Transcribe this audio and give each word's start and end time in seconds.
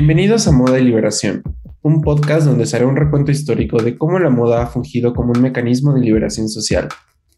Bienvenidos 0.00 0.46
a 0.46 0.52
Moda 0.52 0.78
y 0.78 0.84
Liberación, 0.84 1.42
un 1.82 2.02
podcast 2.02 2.46
donde 2.46 2.66
se 2.66 2.76
hará 2.76 2.86
un 2.86 2.94
recuento 2.94 3.32
histórico 3.32 3.82
de 3.82 3.98
cómo 3.98 4.20
la 4.20 4.30
moda 4.30 4.62
ha 4.62 4.68
fungido 4.68 5.12
como 5.12 5.32
un 5.32 5.42
mecanismo 5.42 5.92
de 5.92 6.02
liberación 6.02 6.48
social. 6.48 6.86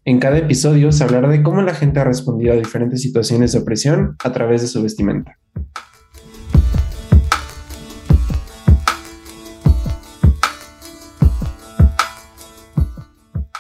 En 0.05 0.21
cada 0.21 0.36
episodio 0.36 0.93
se 0.93 1.03
hablará 1.03 1.31
de 1.31 1.43
cómo 1.43 1.62
la 1.62 1.73
gente 1.73 2.00
ha 2.00 2.04
respondido 2.04 2.53
a 2.53 2.57
diferentes 2.57 3.00
situaciones 3.00 3.53
de 3.53 3.61
opresión 3.61 4.14
a 4.23 4.32
través 4.32 4.61
de 4.61 4.68
su 4.68 4.82
vestimenta. 4.82 5.39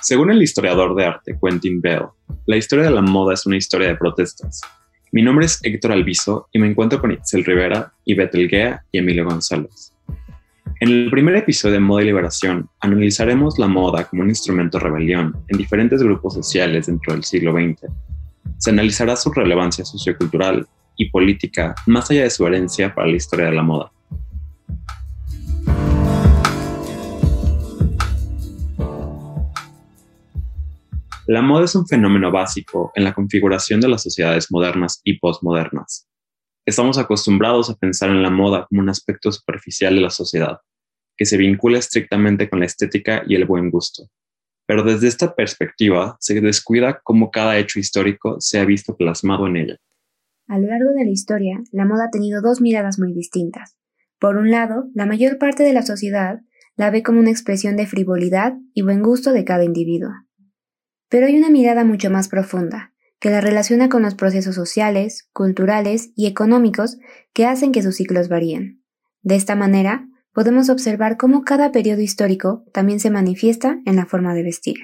Según 0.02 0.30
el 0.30 0.42
historiador 0.42 0.94
de 0.94 1.06
arte 1.06 1.38
Quentin 1.42 1.80
Bell, 1.80 2.08
la 2.44 2.58
historia 2.58 2.84
de 2.84 2.90
la 2.90 3.00
moda 3.00 3.32
es 3.32 3.46
una 3.46 3.56
historia 3.56 3.88
de 3.88 3.96
protestas. 3.96 4.60
Mi 5.12 5.22
nombre 5.22 5.46
es 5.46 5.58
Héctor 5.64 5.90
Alviso 5.90 6.48
y 6.52 6.60
me 6.60 6.68
encuentro 6.68 7.00
con 7.00 7.10
Itzel 7.10 7.44
Rivera, 7.44 7.92
Ivette 8.04 8.36
Elguea 8.36 8.84
y 8.92 8.98
Emilio 8.98 9.24
González. 9.24 9.92
En 10.78 10.88
el 10.88 11.10
primer 11.10 11.34
episodio 11.34 11.74
de 11.74 11.80
Moda 11.80 12.02
y 12.02 12.06
Liberación, 12.06 12.68
analizaremos 12.78 13.58
la 13.58 13.66
moda 13.66 14.04
como 14.04 14.22
un 14.22 14.28
instrumento 14.28 14.78
de 14.78 14.84
rebelión 14.84 15.36
en 15.48 15.58
diferentes 15.58 16.00
grupos 16.00 16.34
sociales 16.34 16.86
dentro 16.86 17.12
del 17.12 17.24
siglo 17.24 17.52
XX. 17.52 17.90
Se 18.58 18.70
analizará 18.70 19.16
su 19.16 19.32
relevancia 19.32 19.84
sociocultural 19.84 20.64
y 20.96 21.10
política 21.10 21.74
más 21.86 22.08
allá 22.12 22.22
de 22.22 22.30
su 22.30 22.46
herencia 22.46 22.94
para 22.94 23.08
la 23.08 23.16
historia 23.16 23.46
de 23.46 23.52
la 23.56 23.62
moda. 23.62 23.90
La 31.30 31.42
moda 31.42 31.64
es 31.64 31.76
un 31.76 31.86
fenómeno 31.86 32.32
básico 32.32 32.90
en 32.96 33.04
la 33.04 33.14
configuración 33.14 33.80
de 33.80 33.86
las 33.86 34.02
sociedades 34.02 34.50
modernas 34.50 35.00
y 35.04 35.20
postmodernas. 35.20 36.08
Estamos 36.66 36.98
acostumbrados 36.98 37.70
a 37.70 37.76
pensar 37.76 38.10
en 38.10 38.24
la 38.24 38.30
moda 38.30 38.66
como 38.68 38.80
un 38.80 38.88
aspecto 38.88 39.30
superficial 39.30 39.94
de 39.94 40.00
la 40.00 40.10
sociedad, 40.10 40.58
que 41.16 41.26
se 41.26 41.36
vincula 41.36 41.78
estrictamente 41.78 42.50
con 42.50 42.58
la 42.58 42.66
estética 42.66 43.22
y 43.28 43.36
el 43.36 43.44
buen 43.44 43.70
gusto. 43.70 44.08
Pero 44.66 44.82
desde 44.82 45.06
esta 45.06 45.36
perspectiva 45.36 46.16
se 46.18 46.40
descuida 46.40 47.00
cómo 47.04 47.30
cada 47.30 47.58
hecho 47.58 47.78
histórico 47.78 48.40
se 48.40 48.58
ha 48.58 48.64
visto 48.64 48.96
plasmado 48.96 49.46
en 49.46 49.56
ella. 49.56 49.76
A 50.48 50.58
lo 50.58 50.66
largo 50.66 50.90
de 50.98 51.04
la 51.04 51.12
historia, 51.12 51.62
la 51.70 51.84
moda 51.84 52.06
ha 52.06 52.10
tenido 52.10 52.42
dos 52.42 52.60
miradas 52.60 52.98
muy 52.98 53.12
distintas. 53.12 53.76
Por 54.18 54.36
un 54.36 54.50
lado, 54.50 54.88
la 54.94 55.06
mayor 55.06 55.38
parte 55.38 55.62
de 55.62 55.74
la 55.74 55.82
sociedad 55.82 56.40
la 56.74 56.90
ve 56.90 57.04
como 57.04 57.20
una 57.20 57.30
expresión 57.30 57.76
de 57.76 57.86
frivolidad 57.86 58.54
y 58.74 58.82
buen 58.82 59.00
gusto 59.00 59.32
de 59.32 59.44
cada 59.44 59.62
individuo. 59.62 60.10
Pero 61.10 61.26
hay 61.26 61.36
una 61.36 61.50
mirada 61.50 61.84
mucho 61.84 62.10
más 62.10 62.28
profunda, 62.28 62.94
que 63.18 63.28
la 63.28 63.42
relaciona 63.42 63.90
con 63.90 64.02
los 64.02 64.14
procesos 64.14 64.54
sociales, 64.54 65.28
culturales 65.34 66.10
y 66.16 66.26
económicos 66.26 66.96
que 67.34 67.44
hacen 67.44 67.72
que 67.72 67.82
sus 67.82 67.96
ciclos 67.96 68.28
varíen. 68.28 68.82
De 69.22 69.36
esta 69.36 69.54
manera, 69.54 70.08
podemos 70.32 70.70
observar 70.70 71.18
cómo 71.18 71.42
cada 71.44 71.72
periodo 71.72 72.00
histórico 72.00 72.64
también 72.72 73.00
se 73.00 73.10
manifiesta 73.10 73.80
en 73.84 73.96
la 73.96 74.06
forma 74.06 74.34
de 74.34 74.42
vestir. 74.42 74.76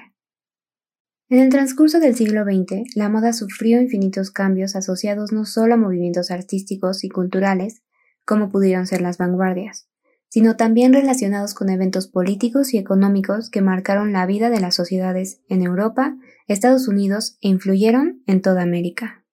En 1.29 1.39
el 1.39 1.49
transcurso 1.49 1.99
del 1.99 2.15
siglo 2.15 2.43
XX, 2.43 2.95
la 2.95 3.09
moda 3.09 3.33
sufrió 3.33 3.81
infinitos 3.81 4.31
cambios 4.31 4.75
asociados 4.75 5.31
no 5.31 5.45
solo 5.45 5.73
a 5.73 5.77
movimientos 5.77 6.31
artísticos 6.31 7.03
y 7.03 7.09
culturales, 7.09 7.81
como 8.25 8.49
pudieron 8.49 8.85
ser 8.87 9.01
las 9.01 9.17
vanguardias, 9.17 9.89
sino 10.29 10.55
también 10.55 10.93
relacionados 10.93 11.53
con 11.53 11.69
eventos 11.69 12.07
políticos 12.07 12.73
y 12.73 12.77
económicos 12.77 13.49
que 13.49 13.61
marcaron 13.61 14.13
la 14.13 14.25
vida 14.25 14.49
de 14.49 14.59
las 14.59 14.75
sociedades 14.75 15.41
en 15.49 15.63
Europa, 15.63 16.15
Estados 16.47 16.87
Unidos 16.87 17.37
e 17.41 17.49
influyeron 17.49 18.23
en 18.27 18.41
toda 18.41 18.61
América. 18.63 19.23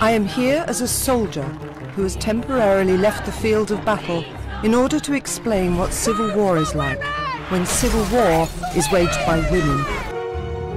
I 0.00 0.10
am 0.10 0.26
here 0.26 0.64
as 0.66 0.80
a 0.80 0.88
soldier 0.88 1.44
who 1.94 2.02
has 2.02 2.16
temporarily 2.16 2.96
left 2.96 3.24
the 3.24 3.30
field 3.30 3.70
of 3.70 3.84
battle 3.84 4.24
in 4.64 4.74
order 4.74 4.98
to 4.98 5.14
explain 5.14 5.76
what 5.76 5.92
civil 5.92 6.34
war 6.34 6.58
is 6.58 6.74
like 6.74 7.00
when 7.52 7.64
civil 7.66 8.04
war 8.10 8.48
is 8.74 8.90
waged 8.90 9.18
by 9.26 9.38
women. 9.50 9.84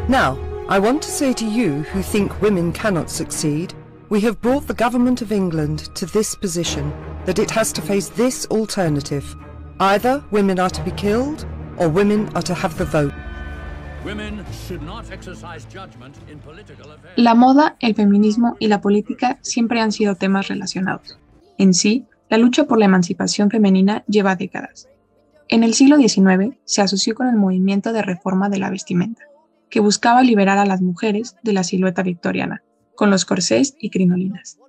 Now, 0.08 0.38
I 0.68 0.80
want 0.80 1.04
to 1.04 1.12
say 1.12 1.32
to 1.32 1.46
you 1.46 1.84
who 1.94 2.02
think 2.02 2.42
women 2.42 2.74
cannot 2.74 3.12
succeed, 3.12 3.76
we 4.10 4.20
have 4.22 4.42
brought 4.42 4.66
the 4.66 4.74
Government 4.74 5.22
of 5.22 5.32
England 5.32 5.94
to 5.94 6.08
this 6.08 6.34
position, 6.34 6.92
that 7.26 7.38
it 7.38 7.52
has 7.52 7.72
to 7.74 7.84
face 7.84 8.10
this 8.10 8.48
alternative. 8.48 9.36
Either 9.80 10.24
women 10.32 10.60
are 10.60 10.72
to 10.72 10.82
be 10.82 10.90
killed, 10.90 11.46
or 11.78 11.88
women 11.88 12.30
are 12.36 12.42
to 12.42 12.56
have 12.56 12.76
the 12.80 12.86
vote. 12.86 13.14
La 17.16 17.36
moda, 17.36 17.76
el 17.80 17.94
feminismo 17.94 18.58
y 18.60 18.68
la 18.68 18.82
política 18.82 19.38
siempre 19.44 19.82
han 19.82 19.92
sido 19.92 20.16
temas 20.16 20.48
relacionados. 20.48 21.20
En 21.60 21.76
sí, 21.76 22.08
la 22.28 22.40
lucha 22.40 22.64
por 22.64 22.80
la 22.80 22.86
emancipación 22.86 23.52
femenina 23.52 24.04
lleva 24.08 24.36
décadas. 24.36 24.90
En 25.48 25.64
el 25.64 25.76
siglo 25.76 25.98
XIX 25.98 26.58
se 26.64 26.82
asoció 26.82 27.14
con 27.14 27.28
el 27.28 27.36
movimiento 27.36 27.94
de 27.94 28.02
reforma 28.02 28.50
de 28.50 28.58
la 28.58 28.72
vestimenta 28.72 29.22
que 29.70 29.80
buscaba 29.80 30.24
liberar 30.24 30.58
a 30.58 30.66
las 30.66 30.82
mujeres 30.82 31.36
de 31.44 31.54
la 31.54 31.64
silueta 31.64 32.04
victoriana, 32.04 32.64
con 32.96 33.10
los 33.10 33.26
corsés 33.26 33.76
y 33.80 33.90
crinolinas. 33.90 34.60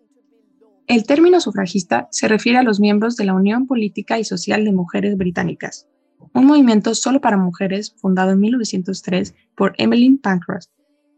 El 0.86 1.04
término 1.04 1.40
sufragista 1.40 2.08
se 2.10 2.28
refiere 2.28 2.58
a 2.58 2.62
los 2.62 2.78
miembros 2.78 3.16
de 3.16 3.24
la 3.24 3.34
Unión 3.34 3.66
Política 3.66 4.18
y 4.18 4.24
Social 4.24 4.64
de 4.64 4.72
Mujeres 4.72 5.16
Británicas, 5.16 5.88
un 6.32 6.46
movimiento 6.46 6.94
solo 6.94 7.20
para 7.20 7.36
mujeres 7.36 7.94
fundado 7.96 8.30
en 8.32 8.40
1903 8.40 9.34
por 9.56 9.74
Emmeline 9.78 10.18
Pankhurst, 10.18 10.70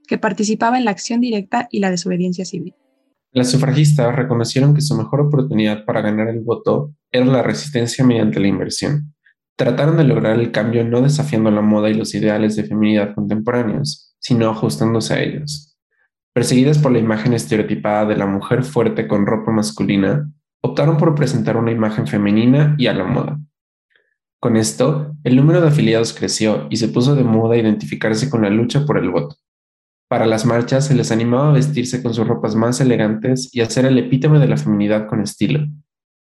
que 0.06 0.18
participaba 0.18 0.78
en 0.78 0.84
la 0.84 0.90
acción 0.90 1.20
directa 1.20 1.68
y 1.70 1.80
la 1.80 1.90
desobediencia 1.90 2.44
civil. 2.44 2.74
Las 3.32 3.50
sufragistas 3.50 4.16
reconocieron 4.16 4.74
que 4.74 4.80
su 4.80 4.96
mejor 4.96 5.20
oportunidad 5.20 5.84
para 5.84 6.00
ganar 6.00 6.28
el 6.28 6.40
voto 6.40 6.94
era 7.12 7.26
la 7.26 7.42
resistencia 7.42 8.04
mediante 8.04 8.40
la 8.40 8.48
inversión. 8.48 9.14
Trataron 9.58 9.96
de 9.96 10.04
lograr 10.04 10.38
el 10.38 10.52
cambio 10.52 10.84
no 10.84 11.02
desafiando 11.02 11.50
la 11.50 11.62
moda 11.62 11.90
y 11.90 11.94
los 11.94 12.14
ideales 12.14 12.54
de 12.54 12.62
feminidad 12.62 13.16
contemporáneos, 13.16 14.14
sino 14.20 14.48
ajustándose 14.48 15.14
a 15.14 15.20
ellos. 15.20 15.76
Perseguidas 16.32 16.78
por 16.78 16.92
la 16.92 17.00
imagen 17.00 17.34
estereotipada 17.34 18.06
de 18.06 18.16
la 18.16 18.26
mujer 18.26 18.62
fuerte 18.62 19.08
con 19.08 19.26
ropa 19.26 19.50
masculina, 19.50 20.30
optaron 20.62 20.96
por 20.96 21.16
presentar 21.16 21.56
una 21.56 21.72
imagen 21.72 22.06
femenina 22.06 22.76
y 22.78 22.86
a 22.86 22.94
la 22.94 23.02
moda. 23.02 23.40
Con 24.38 24.56
esto, 24.56 25.16
el 25.24 25.34
número 25.34 25.60
de 25.60 25.66
afiliados 25.66 26.12
creció 26.12 26.68
y 26.70 26.76
se 26.76 26.86
puso 26.86 27.16
de 27.16 27.24
moda 27.24 27.56
identificarse 27.56 28.30
con 28.30 28.42
la 28.42 28.50
lucha 28.50 28.86
por 28.86 28.96
el 28.96 29.10
voto. 29.10 29.34
Para 30.08 30.26
las 30.26 30.46
marchas 30.46 30.86
se 30.86 30.94
les 30.94 31.10
animaba 31.10 31.48
a 31.48 31.54
vestirse 31.54 32.00
con 32.00 32.14
sus 32.14 32.28
ropas 32.28 32.54
más 32.54 32.80
elegantes 32.80 33.52
y 33.52 33.62
hacer 33.62 33.86
el 33.86 33.98
epítome 33.98 34.38
de 34.38 34.46
la 34.46 34.56
feminidad 34.56 35.08
con 35.08 35.20
estilo, 35.20 35.66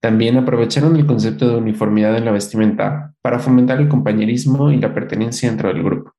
también 0.03 0.35
aprovecharon 0.35 0.97
el 0.97 1.05
concepto 1.05 1.47
de 1.47 1.55
uniformidad 1.55 2.17
en 2.17 2.25
la 2.25 2.33
vestimenta 2.33 3.15
para 3.21 3.39
fomentar 3.39 3.79
el 3.79 3.87
compañerismo 3.87 4.69
y 4.69 4.77
la 4.77 4.93
pertenencia 4.93 5.47
dentro 5.47 5.69
del 5.69 5.81
grupo. 5.81 6.13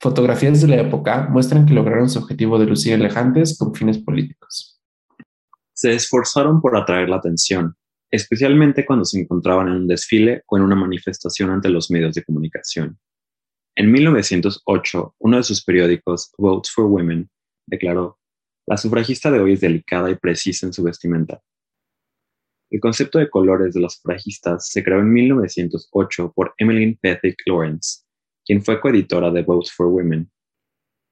Fotografías 0.00 0.60
de 0.60 0.68
la 0.68 0.76
época 0.76 1.26
muestran 1.28 1.66
que 1.66 1.74
lograron 1.74 2.08
su 2.08 2.20
objetivo 2.20 2.60
de 2.60 2.66
lucir 2.66 2.92
elegantes 2.92 3.58
con 3.58 3.74
fines 3.74 3.98
políticos. 3.98 4.80
Se 5.72 5.92
esforzaron 5.92 6.60
por 6.60 6.76
atraer 6.76 7.08
la 7.08 7.16
atención, 7.16 7.74
especialmente 8.08 8.86
cuando 8.86 9.04
se 9.04 9.18
encontraban 9.18 9.66
en 9.66 9.74
un 9.74 9.88
desfile 9.88 10.44
o 10.46 10.56
en 10.56 10.62
una 10.62 10.76
manifestación 10.76 11.50
ante 11.50 11.70
los 11.70 11.90
medios 11.90 12.14
de 12.14 12.22
comunicación. 12.22 13.00
En 13.74 13.90
1908, 13.90 15.16
uno 15.18 15.36
de 15.38 15.42
sus 15.42 15.64
periódicos, 15.64 16.30
Votes 16.38 16.70
for 16.70 16.84
Women, 16.84 17.28
declaró, 17.66 18.16
La 18.64 18.76
sufragista 18.76 19.32
de 19.32 19.40
hoy 19.40 19.54
es 19.54 19.60
delicada 19.60 20.08
y 20.08 20.14
precisa 20.14 20.66
en 20.66 20.72
su 20.72 20.84
vestimenta 20.84 21.42
el 22.74 22.80
concepto 22.80 23.20
de 23.20 23.30
colores 23.30 23.72
de 23.72 23.80
los 23.80 23.94
sufragistas 23.94 24.68
se 24.68 24.82
creó 24.82 24.98
en 24.98 25.12
1908 25.12 26.32
por 26.34 26.54
Emmeline 26.58 26.98
Pethick 27.00 27.36
Lawrence, 27.46 28.00
quien 28.44 28.64
fue 28.64 28.80
coeditora 28.80 29.30
de 29.30 29.42
Votes 29.42 29.72
for 29.72 29.86
Women. 29.86 30.28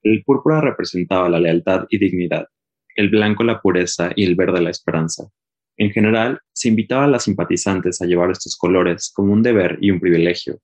El 0.03 0.25
púrpura 0.25 0.61
representaba 0.61 1.29
la 1.29 1.39
lealtad 1.39 1.87
y 1.89 1.99
dignidad, 1.99 2.49
el 2.97 3.11
blanco 3.11 3.45
la 3.45 3.61
pureza 3.61 4.11
y 4.17 4.25
el 4.25 4.35
verde 4.35 4.61
la 4.61 4.71
esperanza. 4.71 5.29
En 5.77 5.93
general, 5.93 6.41
se 6.53 6.69
invitaba 6.69 7.05
a 7.05 7.07
las 7.07 7.23
simpatizantes 7.23 8.03
a 8.03 8.07
llevar 8.07 8.33
estos 8.33 8.57
colores 8.57 9.13
como 9.15 9.33
un 9.33 9.45
deber 9.45 9.79
y 9.81 9.93
un 9.93 10.01
privilegio. 10.01 10.59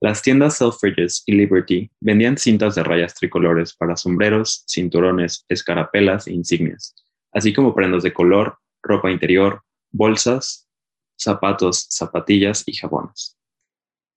Las 0.00 0.22
tiendas 0.22 0.56
Selfridges 0.58 1.24
y 1.26 1.32
Liberty 1.32 1.90
vendían 2.00 2.38
cintas 2.38 2.76
de 2.76 2.84
rayas 2.84 3.16
tricolores 3.16 3.74
para 3.74 3.96
sombreros, 3.96 4.62
cinturones, 4.68 5.44
escarapelas 5.48 6.28
e 6.28 6.32
insignias, 6.32 6.94
así 7.32 7.52
como 7.52 7.74
prendas 7.74 8.04
de 8.04 8.12
color, 8.12 8.56
ropa 8.84 9.10
interior, 9.10 9.62
bolsas, 9.90 10.68
zapatos, 11.16 11.86
zapatillas 11.90 12.62
y 12.66 12.74
jabones. 12.74 13.36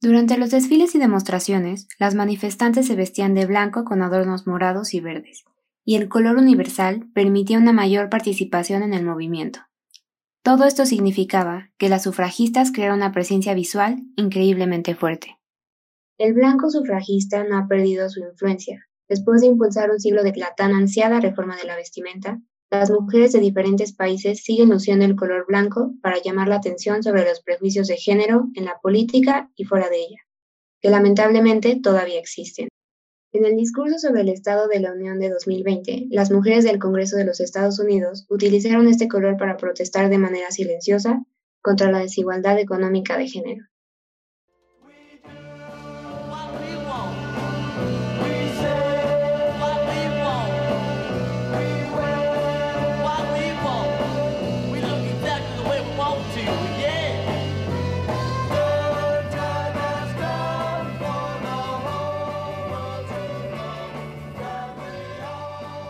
Durante 0.01 0.37
los 0.37 0.51
desfiles 0.51 0.95
y 0.95 0.99
demostraciones, 0.99 1.87
las 1.97 2.15
manifestantes 2.15 2.87
se 2.87 2.95
vestían 2.95 3.33
de 3.33 3.45
blanco 3.45 3.85
con 3.85 4.01
adornos 4.01 4.47
morados 4.47 4.93
y 4.93 4.99
verdes, 4.99 5.43
y 5.85 5.95
el 5.95 6.09
color 6.09 6.37
universal 6.37 7.07
permitía 7.13 7.57
una 7.57 7.71
mayor 7.71 8.09
participación 8.09 8.83
en 8.83 8.93
el 8.93 9.05
movimiento. 9.05 9.59
Todo 10.41 10.65
esto 10.65 10.85
significaba 10.85 11.69
que 11.77 11.87
las 11.87 12.03
sufragistas 12.03 12.71
crearon 12.71 12.97
una 12.97 13.13
presencia 13.13 13.53
visual 13.53 14.03
increíblemente 14.17 14.93
fuerte. 14.93 15.37
El 16.17 16.33
blanco 16.33 16.69
sufragista 16.69 17.43
no 17.45 17.57
ha 17.57 17.67
perdido 17.67 18.09
su 18.09 18.19
influencia, 18.19 18.87
Después 19.09 19.41
de 19.41 19.47
impulsar 19.47 19.91
un 19.91 19.99
siglo 19.99 20.23
de 20.23 20.33
la 20.35 20.55
tan 20.55 20.73
ansiada 20.73 21.19
reforma 21.19 21.55
de 21.57 21.65
la 21.65 21.75
vestimenta, 21.75 22.41
las 22.79 22.91
mujeres 22.91 23.31
de 23.33 23.39
diferentes 23.39 23.93
países 23.93 24.43
siguen 24.43 24.69
luciendo 24.69 25.05
el 25.05 25.15
color 25.15 25.45
blanco 25.47 25.93
para 26.01 26.21
llamar 26.21 26.47
la 26.47 26.55
atención 26.55 27.03
sobre 27.03 27.23
los 27.23 27.41
prejuicios 27.41 27.87
de 27.87 27.97
género 27.97 28.47
en 28.55 28.65
la 28.65 28.79
política 28.81 29.51
y 29.55 29.65
fuera 29.65 29.89
de 29.89 29.97
ella, 29.97 30.19
que 30.81 30.89
lamentablemente 30.89 31.79
todavía 31.81 32.19
existen. 32.19 32.69
En 33.31 33.45
el 33.45 33.55
discurso 33.55 33.97
sobre 33.97 34.21
el 34.21 34.29
Estado 34.29 34.67
de 34.67 34.79
la 34.79 34.91
Unión 34.93 35.19
de 35.19 35.29
2020, 35.29 36.07
las 36.09 36.31
mujeres 36.31 36.63
del 36.63 36.79
Congreso 36.79 37.17
de 37.17 37.25
los 37.25 37.39
Estados 37.39 37.79
Unidos 37.79 38.25
utilizaron 38.29 38.87
este 38.87 39.07
color 39.07 39.37
para 39.37 39.57
protestar 39.57 40.09
de 40.09 40.19
manera 40.19 40.51
silenciosa 40.51 41.23
contra 41.61 41.91
la 41.91 41.99
desigualdad 41.99 42.59
económica 42.59 43.17
de 43.17 43.27
género. 43.27 43.65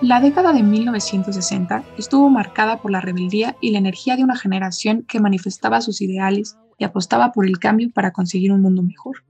La 0.03 0.19
década 0.19 0.51
de 0.51 0.63
1960 0.63 1.81
estuvo 1.97 2.29
marcada 2.29 2.81
por 2.81 2.91
la 2.91 2.99
rebeldía 2.99 3.55
y 3.61 3.71
la 3.71 3.77
energía 3.77 4.17
de 4.17 4.25
una 4.25 4.35
generación 4.35 5.03
que 5.03 5.21
manifestaba 5.21 5.79
sus 5.79 6.01
ideales 6.01 6.57
y 6.77 6.83
apostaba 6.83 7.31
por 7.31 7.45
el 7.45 7.57
cambio 7.57 7.89
para 7.89 8.11
conseguir 8.11 8.51
un 8.51 8.59
mundo 8.59 8.83
mejor. 8.83 9.23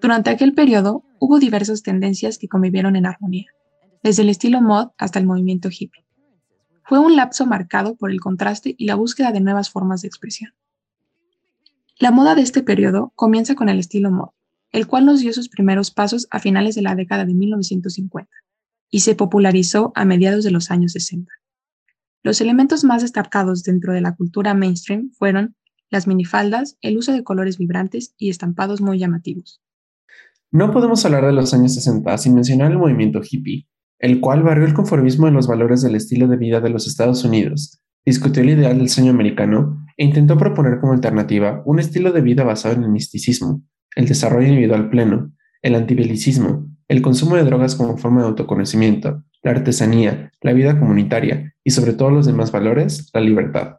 Durante 0.00 0.30
aquel 0.30 0.54
periodo 0.54 1.02
hubo 1.18 1.40
diversas 1.40 1.82
tendencias 1.82 2.38
que 2.38 2.46
convivieron 2.46 2.94
en 2.94 3.06
armonía, 3.06 3.46
desde 4.04 4.22
el 4.22 4.28
estilo 4.28 4.60
mod 4.60 4.90
hasta 4.98 5.18
el 5.18 5.26
movimiento 5.26 5.68
hippie. 5.68 6.04
Fue 6.84 7.00
un 7.00 7.16
lapso 7.16 7.44
marcado 7.44 7.96
por 7.96 8.12
el 8.12 8.20
contraste 8.20 8.76
y 8.78 8.86
la 8.86 8.94
búsqueda 8.94 9.32
de 9.32 9.40
nuevas 9.40 9.68
formas 9.68 10.02
de 10.02 10.06
expresión. 10.06 10.52
La 11.98 12.12
moda 12.12 12.36
de 12.36 12.42
este 12.42 12.62
periodo 12.62 13.10
comienza 13.16 13.56
con 13.56 13.68
el 13.68 13.80
estilo 13.80 14.12
mod, 14.12 14.28
el 14.70 14.86
cual 14.86 15.06
nos 15.06 15.18
dio 15.18 15.32
sus 15.32 15.48
primeros 15.48 15.90
pasos 15.90 16.28
a 16.30 16.38
finales 16.38 16.76
de 16.76 16.82
la 16.82 16.94
década 16.94 17.24
de 17.24 17.34
1950 17.34 18.30
y 18.90 19.00
se 19.00 19.14
popularizó 19.14 19.92
a 19.94 20.04
mediados 20.04 20.44
de 20.44 20.50
los 20.50 20.70
años 20.70 20.92
60. 20.92 21.30
Los 22.22 22.40
elementos 22.40 22.84
más 22.84 23.02
destacados 23.02 23.62
dentro 23.62 23.92
de 23.92 24.00
la 24.00 24.14
cultura 24.14 24.54
mainstream 24.54 25.10
fueron 25.16 25.56
las 25.90 26.06
minifaldas, 26.06 26.76
el 26.82 26.98
uso 26.98 27.12
de 27.12 27.24
colores 27.24 27.58
vibrantes 27.58 28.14
y 28.18 28.30
estampados 28.30 28.80
muy 28.80 28.98
llamativos. 28.98 29.62
No 30.50 30.72
podemos 30.72 31.04
hablar 31.04 31.26
de 31.26 31.32
los 31.32 31.52
años 31.54 31.74
60 31.74 32.18
sin 32.18 32.34
mencionar 32.34 32.72
el 32.72 32.78
movimiento 32.78 33.20
hippie, 33.22 33.66
el 33.98 34.20
cual 34.20 34.42
barrió 34.42 34.66
el 34.66 34.74
conformismo 34.74 35.28
en 35.28 35.34
los 35.34 35.46
valores 35.46 35.82
del 35.82 35.94
estilo 35.94 36.26
de 36.28 36.36
vida 36.36 36.60
de 36.60 36.70
los 36.70 36.86
Estados 36.86 37.24
Unidos, 37.24 37.80
discutió 38.04 38.42
el 38.42 38.50
ideal 38.50 38.78
del 38.78 38.88
sueño 38.88 39.10
americano 39.10 39.84
e 39.96 40.04
intentó 40.04 40.38
proponer 40.38 40.80
como 40.80 40.92
alternativa 40.92 41.62
un 41.66 41.78
estilo 41.78 42.12
de 42.12 42.22
vida 42.22 42.44
basado 42.44 42.74
en 42.74 42.84
el 42.84 42.90
misticismo, 42.90 43.62
el 43.96 44.06
desarrollo 44.06 44.48
individual 44.48 44.88
pleno, 44.88 45.32
el 45.60 45.74
antibelicismo, 45.74 46.66
el 46.88 47.02
consumo 47.02 47.36
de 47.36 47.44
drogas 47.44 47.74
como 47.74 47.98
forma 47.98 48.22
de 48.22 48.28
autoconocimiento, 48.28 49.22
la 49.42 49.50
artesanía, 49.50 50.32
la 50.40 50.52
vida 50.52 50.78
comunitaria 50.78 51.54
y 51.62 51.70
sobre 51.70 51.92
todo 51.92 52.10
los 52.10 52.26
demás 52.26 52.50
valores, 52.50 53.10
la 53.12 53.20
libertad. 53.20 53.76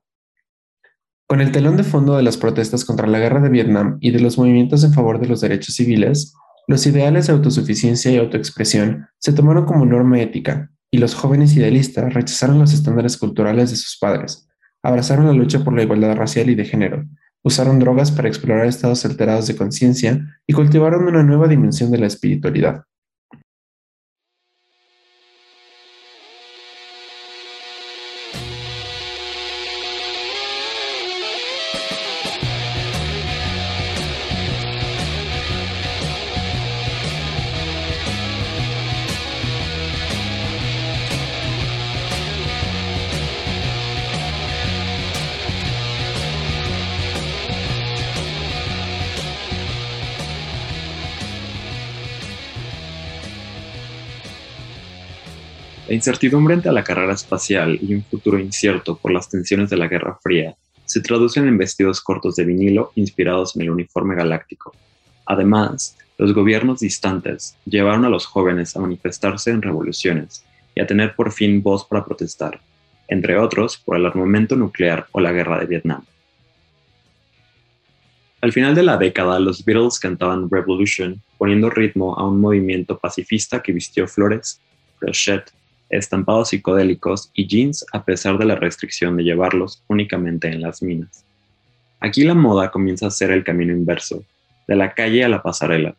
Con 1.28 1.42
el 1.42 1.52
telón 1.52 1.78
de 1.78 1.84
fondo 1.84 2.16
de 2.16 2.24
las 2.24 2.38
protestas 2.38 2.86
contra 2.86 3.08
la 3.08 3.20
guerra 3.20 3.42
de 3.42 3.50
Vietnam 3.50 3.98
y 4.00 4.12
de 4.12 4.20
los 4.20 4.38
movimientos 4.38 4.84
en 4.84 4.94
favor 4.94 5.20
de 5.20 5.28
los 5.28 5.42
derechos 5.42 5.76
civiles, 5.76 6.34
los 6.68 6.86
ideales 6.86 7.28
de 7.28 7.34
autosuficiencia 7.34 8.12
y 8.12 8.18
autoexpresión 8.18 9.08
se 9.18 9.34
tomaron 9.34 9.66
como 9.66 9.86
norma 9.86 10.20
ética, 10.22 10.72
y 10.92 10.98
los 10.98 11.16
jóvenes 11.16 11.56
idealistas 11.56 12.14
rechazaron 12.14 12.60
los 12.60 12.74
estándares 12.74 13.18
culturales 13.18 13.72
de 13.72 13.76
sus 13.76 13.98
padres, 13.98 14.48
abrazaron 14.84 15.28
la 15.28 15.34
lucha 15.34 15.64
por 15.64 15.76
la 15.76 15.84
igualdad 15.84 16.16
racial 16.16 16.50
y 16.50 16.56
de 16.56 16.66
género, 16.66 17.06
usaron 17.44 17.80
drogas 17.80 18.12
para 18.12 18.28
explorar 18.28 18.66
estados 18.66 19.06
alterados 19.06 19.48
de 19.48 19.56
conciencia 19.56 20.42
y 20.46 20.54
cultivaron 20.54 21.08
una 21.08 21.24
nueva 21.24 21.48
dimensión 21.48 21.92
de 21.92 22.00
la 22.00 22.08
espiritualidad. 22.08 22.84
La 55.90 55.96
incertidumbre 55.96 56.54
ante 56.54 56.72
la 56.72 56.84
carrera 56.84 57.14
espacial 57.14 57.80
y 57.82 57.96
un 57.96 58.04
futuro 58.04 58.38
incierto 58.38 58.96
por 58.96 59.12
las 59.12 59.28
tensiones 59.28 59.72
de 59.72 59.78
la 59.78 59.88
Guerra 59.88 60.20
Fría 60.22 60.56
se 60.86 61.02
traducen 61.02 61.48
en 61.48 61.58
vestidos 61.58 62.00
cortos 62.00 62.36
de 62.36 62.46
vinilo 62.46 62.92
inspirados 62.94 63.56
en 63.56 63.64
el 63.64 63.72
uniforme 63.72 64.14
galáctico. 64.14 64.72
Además, 65.26 65.98
los 66.20 66.32
gobiernos 66.32 66.82
distantes 66.82 67.58
llevaron 67.66 68.06
a 68.06 68.10
los 68.10 68.28
jóvenes 68.28 68.76
a 68.76 68.82
manifestarse 68.82 69.50
en 69.50 69.64
revoluciones 69.64 70.46
y 70.76 70.82
a 70.82 70.86
tener 70.86 71.16
por 71.16 71.32
fin 71.32 71.64
voz 71.64 71.88
para 71.88 72.06
protestar, 72.06 72.62
entre 73.08 73.40
otros 73.40 73.78
por 73.78 73.98
el 73.98 74.06
armamento 74.06 74.56
nuclear 74.56 75.08
o 75.12 75.20
la 75.20 75.32
guerra 75.32 75.60
de 75.60 75.66
Vietnam. 75.66 76.06
Al 78.42 78.54
final 78.54 78.76
de 78.76 78.84
la 78.84 78.98
década, 78.98 79.40
los 79.40 79.66
Beatles 79.66 79.98
cantaban 79.98 80.52
Revolution, 80.52 81.20
poniendo 81.40 81.72
ritmo 81.72 82.14
a 82.16 82.28
un 82.28 82.40
movimiento 82.40 83.00
pacifista 83.00 83.64
que 83.64 83.72
vistió 83.72 84.08
flores, 84.08 84.62
crochet 85.00 85.52
estampados 85.90 86.50
psicodélicos 86.50 87.32
y 87.34 87.48
jeans 87.48 87.86
a 87.92 88.04
pesar 88.04 88.38
de 88.38 88.46
la 88.46 88.56
restricción 88.56 89.18
de 89.18 89.24
llevarlos 89.24 89.84
únicamente 89.88 90.48
en 90.48 90.62
las 90.62 90.82
minas. 90.82 91.26
Aquí 92.00 92.24
la 92.24 92.34
moda 92.34 92.72
comienza 92.72 93.08
a 93.08 93.12
ser 93.12 93.32
el 93.32 93.44
camino 93.44 93.74
inverso, 93.74 94.24
de 94.68 94.76
la 94.76 94.94
calle 94.94 95.24
a 95.24 95.30
la 95.30 95.42
pasarela. 95.42 95.96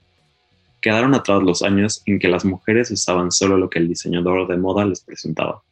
Quedaron 0.81 1.15
atrás 1.15 1.43
los 1.43 1.63
años 1.63 2.03
en 2.07 2.19
que 2.19 2.29
las 2.29 2.45
mujeres 2.45 2.91
usaban 2.91 3.31
solo 3.31 3.59
lo 3.59 3.69
que 3.69 3.79
el 3.79 3.89
diseñador 3.89 4.49
de 4.49 4.57
moda 4.57 4.85
les 4.85 5.01
presentaba. 5.01 5.63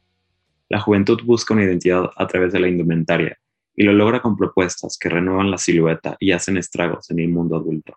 La 0.69 0.81
juventud 0.81 1.19
busca 1.25 1.55
una 1.55 1.65
identidad 1.65 2.11
a 2.15 2.27
través 2.27 2.53
de 2.53 2.61
la 2.61 2.69
indumentaria 2.69 3.39
y 3.75 3.85
lo 3.85 3.93
logra 3.93 4.21
con 4.21 4.37
propuestas 4.37 4.99
que 4.99 5.09
renuevan 5.09 5.51
la 5.51 5.57
silueta 5.57 6.17
y 6.21 6.33
hacen 6.33 6.59
estragos 6.59 7.11
en 7.11 7.21
el 7.21 7.29
mundo 7.29 7.57
adulto. 7.57 7.97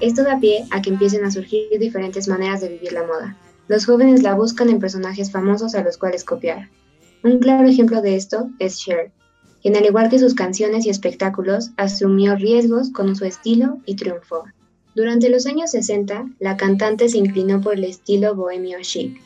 Esto 0.00 0.22
da 0.22 0.38
pie 0.38 0.64
a 0.70 0.80
que 0.80 0.90
empiecen 0.90 1.24
a 1.24 1.30
surgir 1.30 1.76
diferentes 1.76 2.28
maneras 2.28 2.60
de 2.60 2.68
vivir 2.68 2.92
la 2.92 3.02
moda. 3.02 3.36
Los 3.66 3.84
jóvenes 3.84 4.22
la 4.22 4.34
buscan 4.34 4.68
en 4.68 4.78
personajes 4.78 5.32
famosos 5.32 5.74
a 5.74 5.82
los 5.82 5.98
cuales 5.98 6.22
copiar. 6.22 6.68
Un 7.24 7.40
claro 7.40 7.68
ejemplo 7.68 8.00
de 8.00 8.14
esto 8.14 8.48
es 8.60 8.78
Cher, 8.78 9.10
quien 9.60 9.76
al 9.76 9.84
igual 9.84 10.08
que 10.08 10.20
sus 10.20 10.34
canciones 10.34 10.86
y 10.86 10.90
espectáculos, 10.90 11.72
asumió 11.76 12.36
riesgos 12.36 12.90
con 12.90 13.16
su 13.16 13.24
estilo 13.24 13.78
y 13.86 13.96
triunfó. 13.96 14.44
Durante 14.94 15.30
los 15.30 15.46
años 15.46 15.72
60, 15.72 16.26
la 16.38 16.56
cantante 16.56 17.08
se 17.08 17.18
inclinó 17.18 17.60
por 17.60 17.74
el 17.74 17.82
estilo 17.82 18.36
bohemio 18.36 18.78
chic. 18.82 19.20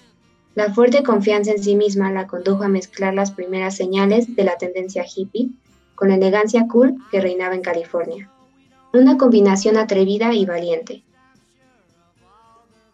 La 0.54 0.72
fuerte 0.72 1.02
confianza 1.02 1.50
en 1.50 1.62
sí 1.62 1.76
misma 1.76 2.10
la 2.12 2.26
condujo 2.26 2.62
a 2.62 2.68
mezclar 2.68 3.12
las 3.12 3.30
primeras 3.30 3.76
señales 3.76 4.34
de 4.34 4.44
la 4.44 4.56
tendencia 4.56 5.04
hippie 5.04 5.50
con 5.94 6.08
la 6.08 6.14
elegancia 6.14 6.66
cool 6.66 6.96
que 7.10 7.20
reinaba 7.20 7.54
en 7.54 7.62
California 7.62 8.30
una 8.92 9.16
combinación 9.16 9.76
atrevida 9.76 10.34
y 10.34 10.44
valiente. 10.44 11.02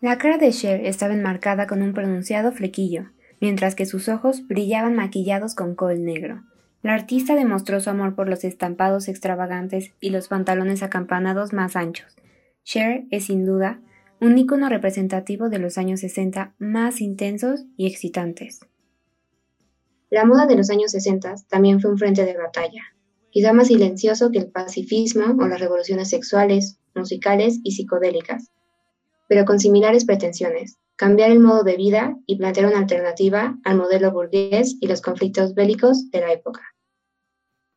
La 0.01 0.17
cara 0.17 0.39
de 0.39 0.51
Cher 0.53 0.87
estaba 0.87 1.15
enmarcada 1.15 1.67
con 1.67 1.83
un 1.83 1.93
pronunciado 1.93 2.53
flequillo, 2.53 3.11
mientras 3.41 3.75
que 3.75 3.85
sus 3.85 4.09
ojos 4.09 4.47
brillaban 4.47 4.95
maquillados 4.95 5.55
con 5.55 5.75
col 5.75 6.05
negro. 6.05 6.45
La 6.83 6.95
artista 6.95 7.35
demostró 7.35 7.81
su 7.81 7.91
amor 7.91 8.15
por 8.15 8.29
los 8.29 8.45
estampados 8.45 9.09
extravagantes 9.09 9.93
y 10.01 10.11
los 10.11 10.29
pantalones 10.29 10.85
acampanados 10.85 11.53
más 11.53 11.75
anchos. 11.75 12.17
Cher 12.63 13.05
es 13.11 13.27
sin 13.27 13.45
duda 13.45 13.81
un 14.21 14.39
icono 14.39 14.69
representativo 14.69 15.49
de 15.49 15.59
los 15.59 15.79
años 15.79 16.01
60 16.01 16.55
más 16.59 17.01
intensos 17.01 17.65
y 17.77 17.87
excitantes. 17.87 18.61
La 20.11 20.25
moda 20.25 20.47
de 20.47 20.57
los 20.57 20.71
años 20.71 20.93
60 20.93 21.35
también 21.49 21.81
fue 21.81 21.91
un 21.91 21.99
frente 21.99 22.25
de 22.25 22.37
batalla, 22.37 22.83
quizá 23.31 23.53
más 23.53 23.69
silencioso 23.69 24.31
que 24.31 24.39
el 24.39 24.51
pacifismo 24.51 25.37
o 25.39 25.49
las 25.49 25.61
revoluciones 25.61 26.09
sexuales, 26.11 26.79
musicales 26.95 27.61
y 27.63 27.73
psicodélicas, 27.73 28.51
pero 29.29 29.45
con 29.45 29.59
similares 29.59 30.05
pretensiones, 30.05 30.79
cambiar 30.97 31.31
el 31.31 31.41
modo 31.41 31.63
de 31.63 31.77
vida 31.77 32.17
y 32.27 32.37
plantear 32.39 32.67
una 32.67 32.79
alternativa 32.79 33.57
al 33.65 33.77
modelo 33.77 34.13
burgués 34.13 34.77
y 34.81 34.89
los 34.89 35.01
conflictos 35.01 35.55
bélicos 35.55 36.11
de 36.11 36.21
la 36.21 36.33
época. 36.33 36.63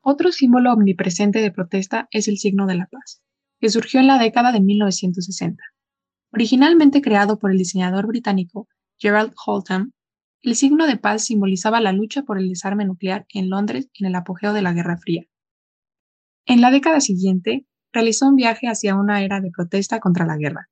Otro 0.02 0.32
símbolo 0.32 0.74
omnipresente 0.74 1.40
de 1.40 1.52
protesta 1.52 2.08
es 2.12 2.28
el 2.28 2.38
signo 2.40 2.66
de 2.66 2.76
la 2.76 2.88
paz, 2.88 3.22
que 3.60 3.70
surgió 3.70 4.00
en 4.00 4.08
la 4.08 4.18
década 4.18 4.52
de 4.52 4.60
1960. 4.60 5.64
Originalmente 6.34 7.02
creado 7.02 7.38
por 7.38 7.52
el 7.52 7.58
diseñador 7.58 8.08
británico 8.08 8.68
Gerald 8.98 9.34
Holtham, 9.46 9.92
el 10.42 10.56
signo 10.56 10.88
de 10.88 10.98
paz 10.98 11.26
simbolizaba 11.26 11.82
la 11.82 11.92
lucha 11.92 12.24
por 12.24 12.40
el 12.40 12.50
desarme 12.50 12.86
nuclear 12.86 13.28
en 13.30 13.52
Londres 13.52 13.90
en 13.94 14.08
el 14.08 14.16
apogeo 14.16 14.54
de 14.54 14.64
la 14.64 14.74
Guerra 14.74 14.98
Fría. 14.98 15.26
En 16.46 16.60
la 16.60 16.72
década 16.72 17.02
siguiente, 17.02 17.66
realizó 17.94 18.28
un 18.28 18.36
viaje 18.36 18.68
hacia 18.68 18.96
una 18.96 19.24
era 19.24 19.42
de 19.42 19.52
protesta 19.52 20.00
contra 20.00 20.26
la 20.26 20.38
guerra. 20.38 20.70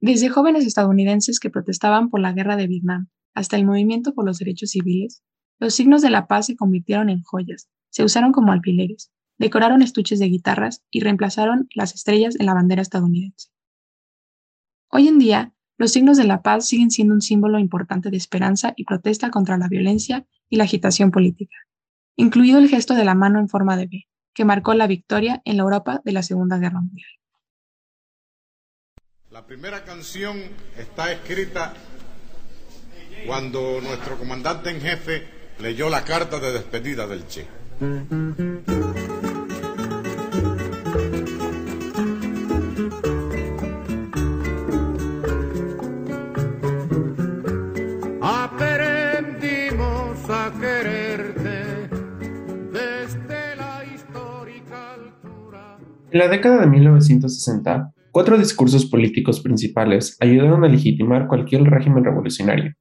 Desde 0.00 0.28
jóvenes 0.28 0.66
estadounidenses 0.66 1.38
que 1.38 1.50
protestaban 1.50 2.10
por 2.10 2.20
la 2.20 2.32
guerra 2.32 2.56
de 2.56 2.66
Vietnam 2.66 3.08
hasta 3.34 3.56
el 3.56 3.64
movimiento 3.64 4.14
por 4.14 4.24
los 4.24 4.38
derechos 4.38 4.70
civiles, 4.70 5.22
los 5.58 5.74
signos 5.74 6.02
de 6.02 6.10
la 6.10 6.26
paz 6.26 6.46
se 6.46 6.56
convirtieron 6.56 7.08
en 7.08 7.22
joyas, 7.22 7.68
se 7.90 8.04
usaron 8.04 8.32
como 8.32 8.52
alfileres, 8.52 9.10
decoraron 9.38 9.82
estuches 9.82 10.18
de 10.18 10.26
guitarras 10.26 10.82
y 10.90 11.00
reemplazaron 11.00 11.68
las 11.74 11.94
estrellas 11.94 12.36
en 12.38 12.46
la 12.46 12.54
bandera 12.54 12.82
estadounidense. 12.82 13.48
Hoy 14.90 15.08
en 15.08 15.18
día, 15.18 15.54
los 15.78 15.92
signos 15.92 16.16
de 16.16 16.24
la 16.24 16.42
paz 16.42 16.66
siguen 16.66 16.90
siendo 16.90 17.14
un 17.14 17.20
símbolo 17.20 17.58
importante 17.58 18.10
de 18.10 18.16
esperanza 18.16 18.72
y 18.76 18.84
protesta 18.84 19.30
contra 19.30 19.58
la 19.58 19.68
violencia 19.68 20.26
y 20.48 20.56
la 20.56 20.64
agitación 20.64 21.10
política, 21.10 21.56
incluido 22.16 22.58
el 22.58 22.68
gesto 22.68 22.94
de 22.94 23.04
la 23.04 23.14
mano 23.14 23.38
en 23.38 23.48
forma 23.48 23.76
de 23.76 23.86
B, 23.86 24.06
que 24.36 24.44
marcó 24.44 24.74
la 24.74 24.86
victoria 24.86 25.40
en 25.46 25.56
la 25.56 25.62
Europa 25.62 26.02
de 26.04 26.12
la 26.12 26.22
Segunda 26.22 26.58
Guerra 26.58 26.80
Mundial. 26.80 27.08
La 29.30 29.46
primera 29.46 29.82
canción 29.82 30.38
está 30.76 31.10
escrita 31.10 31.72
cuando 33.26 33.80
nuestro 33.80 34.18
comandante 34.18 34.70
en 34.70 34.80
jefe 34.82 35.26
leyó 35.58 35.88
la 35.88 36.04
carta 36.04 36.38
de 36.38 36.52
despedida 36.52 37.06
del 37.06 37.26
Che. 37.26 38.75
En 56.12 56.20
la 56.20 56.28
década 56.28 56.60
de 56.60 56.66
1960, 56.68 57.92
cuatro 58.12 58.38
discursos 58.38 58.86
políticos 58.86 59.40
principales 59.40 60.16
ayudaron 60.20 60.64
a 60.64 60.68
legitimar 60.68 61.26
cualquier 61.26 61.64
régimen 61.64 62.04
revolucionario. 62.04 62.74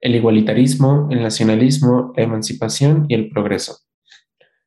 El 0.00 0.14
igualitarismo, 0.14 1.06
el 1.10 1.22
nacionalismo, 1.22 2.12
la 2.16 2.22
emancipación 2.22 3.04
y 3.08 3.14
el 3.14 3.28
progreso. 3.28 3.76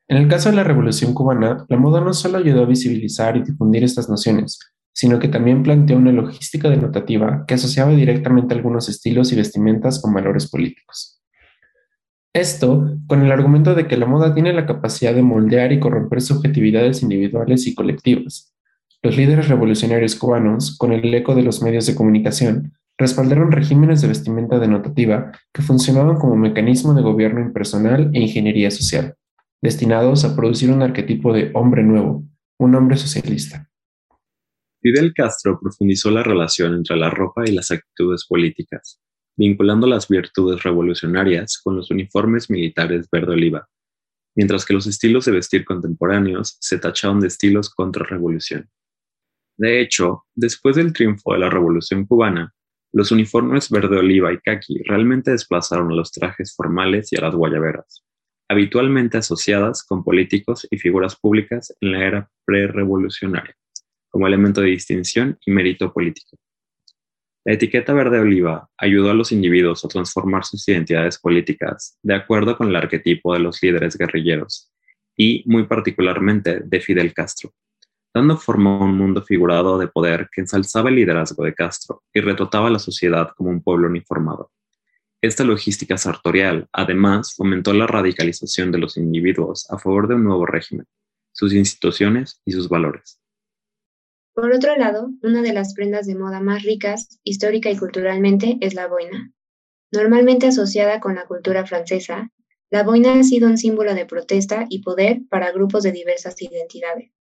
En 0.08 0.17
el 0.17 0.27
caso 0.27 0.50
de 0.50 0.55
la 0.55 0.63
Revolución 0.63 1.15
cubana, 1.15 1.65
la 1.70 1.77
moda 1.77 2.01
no 2.01 2.13
solo 2.13 2.38
ayudó 2.38 2.63
a 2.63 2.67
visibilizar 2.67 3.36
y 3.36 3.43
difundir 3.43 3.84
estas 3.84 4.10
nociones, 4.10 4.60
sino 4.93 5.17
que 5.17 5.27
también 5.27 5.63
planteó 5.63 5.98
una 5.98 6.12
logística 6.12 6.70
denotativa 6.70 7.46
que 7.48 7.55
asociaba 7.55 7.91
directamente 7.91 8.53
algunos 8.53 8.89
estilos 8.89 9.32
y 9.32 9.38
vestimentas 9.38 10.00
con 10.00 10.13
valores 10.13 10.50
políticos. 10.51 11.12
Esto 12.33 12.97
con 13.05 13.21
el 13.21 13.31
argumento 13.31 13.75
de 13.75 13.87
que 13.87 13.95
la 13.95 14.07
moda 14.07 14.33
tiene 14.33 14.53
la 14.53 14.65
capacidad 14.65 15.13
de 15.13 15.21
moldear 15.21 15.71
y 15.71 15.79
corromper 15.79 16.19
subjetividades 16.19 17.03
individuales 17.03 17.67
y 17.67 17.75
colectivas. 17.75 18.51
Los 19.03 19.15
líderes 19.15 19.49
revolucionarios 19.49 20.15
cubanos, 20.15 20.75
con 20.75 20.93
el 20.93 21.13
eco 21.13 21.35
de 21.35 21.43
los 21.43 21.61
medios 21.61 21.85
de 21.85 21.93
comunicación, 21.93 22.73
respaldaron 22.97 23.51
regímenes 23.51 24.01
de 24.01 24.07
vestimenta 24.07 24.57
denotativa 24.57 25.31
que 25.53 25.61
funcionaban 25.61 26.17
como 26.17 26.35
mecanismo 26.35 26.95
de 26.95 27.03
gobierno 27.03 27.39
impersonal 27.39 28.09
e 28.13 28.21
ingeniería 28.21 28.71
social, 28.71 29.15
destinados 29.61 30.25
a 30.25 30.35
producir 30.35 30.71
un 30.71 30.81
arquetipo 30.81 31.33
de 31.33 31.51
hombre 31.53 31.83
nuevo, 31.83 32.23
un 32.57 32.73
hombre 32.73 32.97
socialista. 32.97 33.69
Fidel 34.81 35.13
Castro 35.13 35.59
profundizó 35.61 36.09
la 36.09 36.23
relación 36.23 36.73
entre 36.73 36.97
la 36.97 37.09
ropa 37.11 37.43
y 37.45 37.51
las 37.51 37.69
actitudes 37.69 38.25
políticas, 38.25 38.99
vinculando 39.35 39.87
las 39.87 40.07
virtudes 40.07 40.63
revolucionarias 40.63 41.59
con 41.63 41.75
los 41.75 41.91
uniformes 41.91 42.49
militares 42.49 43.07
verde 43.11 43.33
oliva, 43.33 43.67
mientras 44.35 44.65
que 44.65 44.73
los 44.73 44.87
estilos 44.87 45.25
de 45.25 45.31
vestir 45.31 45.65
contemporáneos 45.65 46.57
se 46.59 46.77
tacharon 46.77 47.19
de 47.19 47.27
estilos 47.27 47.69
contra 47.69 48.05
revolución. 48.05 48.69
De 49.57 49.81
hecho, 49.81 50.25
después 50.35 50.75
del 50.75 50.93
triunfo 50.93 51.33
de 51.33 51.39
la 51.39 51.49
Revolución 51.49 52.05
cubana, 52.05 52.53
los 52.91 53.11
uniformes 53.11 53.69
verde 53.69 53.97
oliva 53.97 54.31
y 54.33 54.39
kaki 54.39 54.83
realmente 54.83 55.31
desplazaron 55.31 55.91
a 55.91 55.95
los 55.95 56.11
trajes 56.11 56.53
formales 56.55 57.11
y 57.11 57.17
a 57.17 57.21
las 57.21 57.35
guayaberas, 57.35 58.03
habitualmente 58.49 59.17
asociadas 59.17 59.83
con 59.83 60.03
políticos 60.03 60.67
y 60.69 60.77
figuras 60.77 61.15
públicas 61.15 61.75
en 61.81 61.91
la 61.91 62.05
era 62.05 62.31
prerevolucionaria, 62.45 63.55
como 64.09 64.27
elemento 64.27 64.61
de 64.61 64.67
distinción 64.67 65.37
y 65.45 65.51
mérito 65.51 65.91
político. 65.91 66.37
La 67.45 67.53
etiqueta 67.53 67.91
verde 67.91 68.19
oliva 68.19 68.69
ayudó 68.77 69.12
a 69.12 69.13
los 69.13 69.33
individuos 69.33 69.83
a 69.83 69.89
transformar 69.89 70.45
sus 70.45 70.65
identidades 70.69 71.19
políticas 71.19 71.97
de 72.01 72.15
acuerdo 72.15 72.55
con 72.55 72.69
el 72.69 72.75
arquetipo 72.77 73.33
de 73.33 73.39
los 73.39 73.62
líderes 73.62 73.97
guerrilleros 73.97 74.71
y, 75.17 75.43
muy 75.45 75.67
particularmente, 75.67 76.62
de 76.62 76.79
Fidel 76.79 77.13
Castro, 77.13 77.53
dando 78.13 78.38
forma 78.38 78.77
a 78.77 78.83
un 78.85 78.97
mundo 78.97 79.21
figurado 79.23 79.77
de 79.77 79.89
poder 79.89 80.29
que 80.31 80.39
ensalzaba 80.39 80.88
el 80.89 80.95
liderazgo 80.95 81.43
de 81.43 81.53
Castro 81.53 82.03
y 82.13 82.21
retrataba 82.21 82.67
a 82.67 82.71
la 82.71 82.79
sociedad 82.79 83.31
como 83.35 83.50
un 83.50 83.62
pueblo 83.62 83.88
uniformado. 83.89 84.50
Esta 85.21 85.43
logística 85.43 85.97
sartorial, 85.97 86.67
además, 86.71 87.33
fomentó 87.35 87.73
la 87.73 87.88
radicalización 87.88 88.71
de 88.71 88.77
los 88.77 88.95
individuos 88.95 89.69
a 89.69 89.77
favor 89.77 90.07
de 90.07 90.15
un 90.15 90.23
nuevo 90.23 90.45
régimen, 90.45 90.85
sus 91.33 91.53
instituciones 91.53 92.41
y 92.45 92.53
sus 92.53 92.69
valores. 92.69 93.19
Por 94.33 94.51
otro 94.51 94.75
lado, 94.75 95.11
una 95.21 95.43
de 95.43 95.53
las 95.53 95.75
prendas 95.75 96.07
de 96.07 96.15
moda 96.15 96.39
más 96.39 96.63
ricas, 96.63 97.19
histórica 97.23 97.69
y 97.69 97.77
culturalmente, 97.77 98.57
es 98.61 98.73
la 98.73 98.87
boina. 98.87 99.31
Normalmente 99.91 100.47
asociada 100.47 100.99
con 100.99 101.13
la 101.13 101.25
cultura 101.25 101.67
francesa, 101.67 102.31
la 102.71 102.81
boina 102.81 103.13
ha 103.13 103.23
sido 103.23 103.47
un 103.47 103.59
símbolo 103.59 103.93
de 103.93 104.07
protesta 104.07 104.65
y 104.67 104.81
poder 104.81 105.21
para 105.29 105.51
grupos 105.51 105.83
de 105.83 105.91
diversas 105.91 106.41
identidades. 106.41 107.11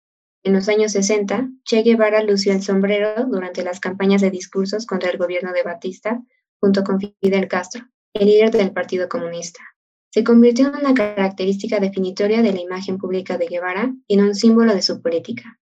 En 0.43 0.55
los 0.55 0.71
años 0.71 0.93
60, 0.93 1.51
Che 1.65 1.83
Guevara 1.83 2.23
lució 2.23 2.55
el 2.55 2.63
sombrero 2.63 3.27
durante 3.27 3.63
las 3.63 3.79
campañas 3.79 4.23
de 4.23 4.31
discursos 4.31 4.87
contra 4.87 5.11
el 5.11 5.19
gobierno 5.19 5.53
de 5.53 5.63
Batista, 5.63 6.23
junto 6.61 6.83
con 6.83 6.99
Fidel 6.99 7.47
Castro, 7.47 7.85
el 8.15 8.27
líder 8.27 8.51
del 8.53 8.73
Partido 8.73 9.11
Comunista. 9.11 9.61
Se 10.09 10.25
convirtió 10.25 10.69
en 10.69 10.77
una 10.77 10.95
característica 10.95 11.79
definitoria 11.79 12.41
de 12.41 12.55
la 12.55 12.61
imagen 12.61 12.97
pública 12.97 13.37
de 13.37 13.49
Guevara 13.49 13.95
y 14.07 14.15
en 14.15 14.25
un 14.25 14.35
símbolo 14.35 14.75
de 14.75 14.83
su 14.83 15.03
política. 15.03 15.59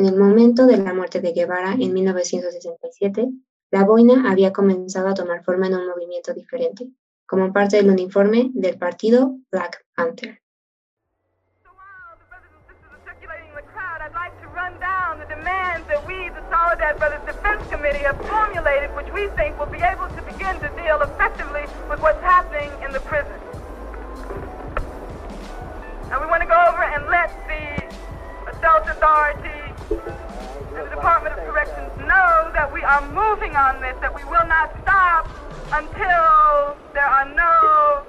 En 0.00 0.06
el 0.06 0.16
momento 0.16 0.66
de 0.66 0.78
la 0.78 0.94
muerte 0.94 1.20
de 1.20 1.32
Guevara 1.32 1.74
en 1.74 1.92
1967, 1.92 3.28
la 3.70 3.84
boina 3.84 4.30
había 4.32 4.50
comenzado 4.50 5.08
a 5.08 5.12
tomar 5.12 5.44
forma 5.44 5.66
en 5.66 5.74
un 5.74 5.88
movimiento 5.88 6.32
diferente, 6.32 6.88
como 7.26 7.52
parte 7.52 7.76
del 7.76 7.90
uniforme 7.90 8.50
del 8.54 8.78
partido 8.78 9.36
Black 9.50 9.84
Panther. 9.94 10.40
we, 26.18 26.26
want 26.26 26.42
to 26.42 26.48
go 26.48 26.58
over 26.68 26.82
and 26.84 27.06
let 27.10 27.30
the 27.46 28.56
adult 28.56 28.88
authority 28.88 29.59
and 29.88 30.86
the 30.86 30.90
Department 30.90 31.38
of 31.38 31.44
Corrections 31.46 31.90
know 31.98 32.50
that 32.52 32.68
we 32.72 32.82
are 32.82 33.02
moving 33.12 33.56
on 33.56 33.80
this, 33.80 33.96
that 34.00 34.14
we 34.14 34.24
will 34.24 34.46
not 34.46 34.70
stop 34.82 35.28
until 35.72 36.76
there 36.92 37.06
are 37.06 37.26
no 37.34 38.04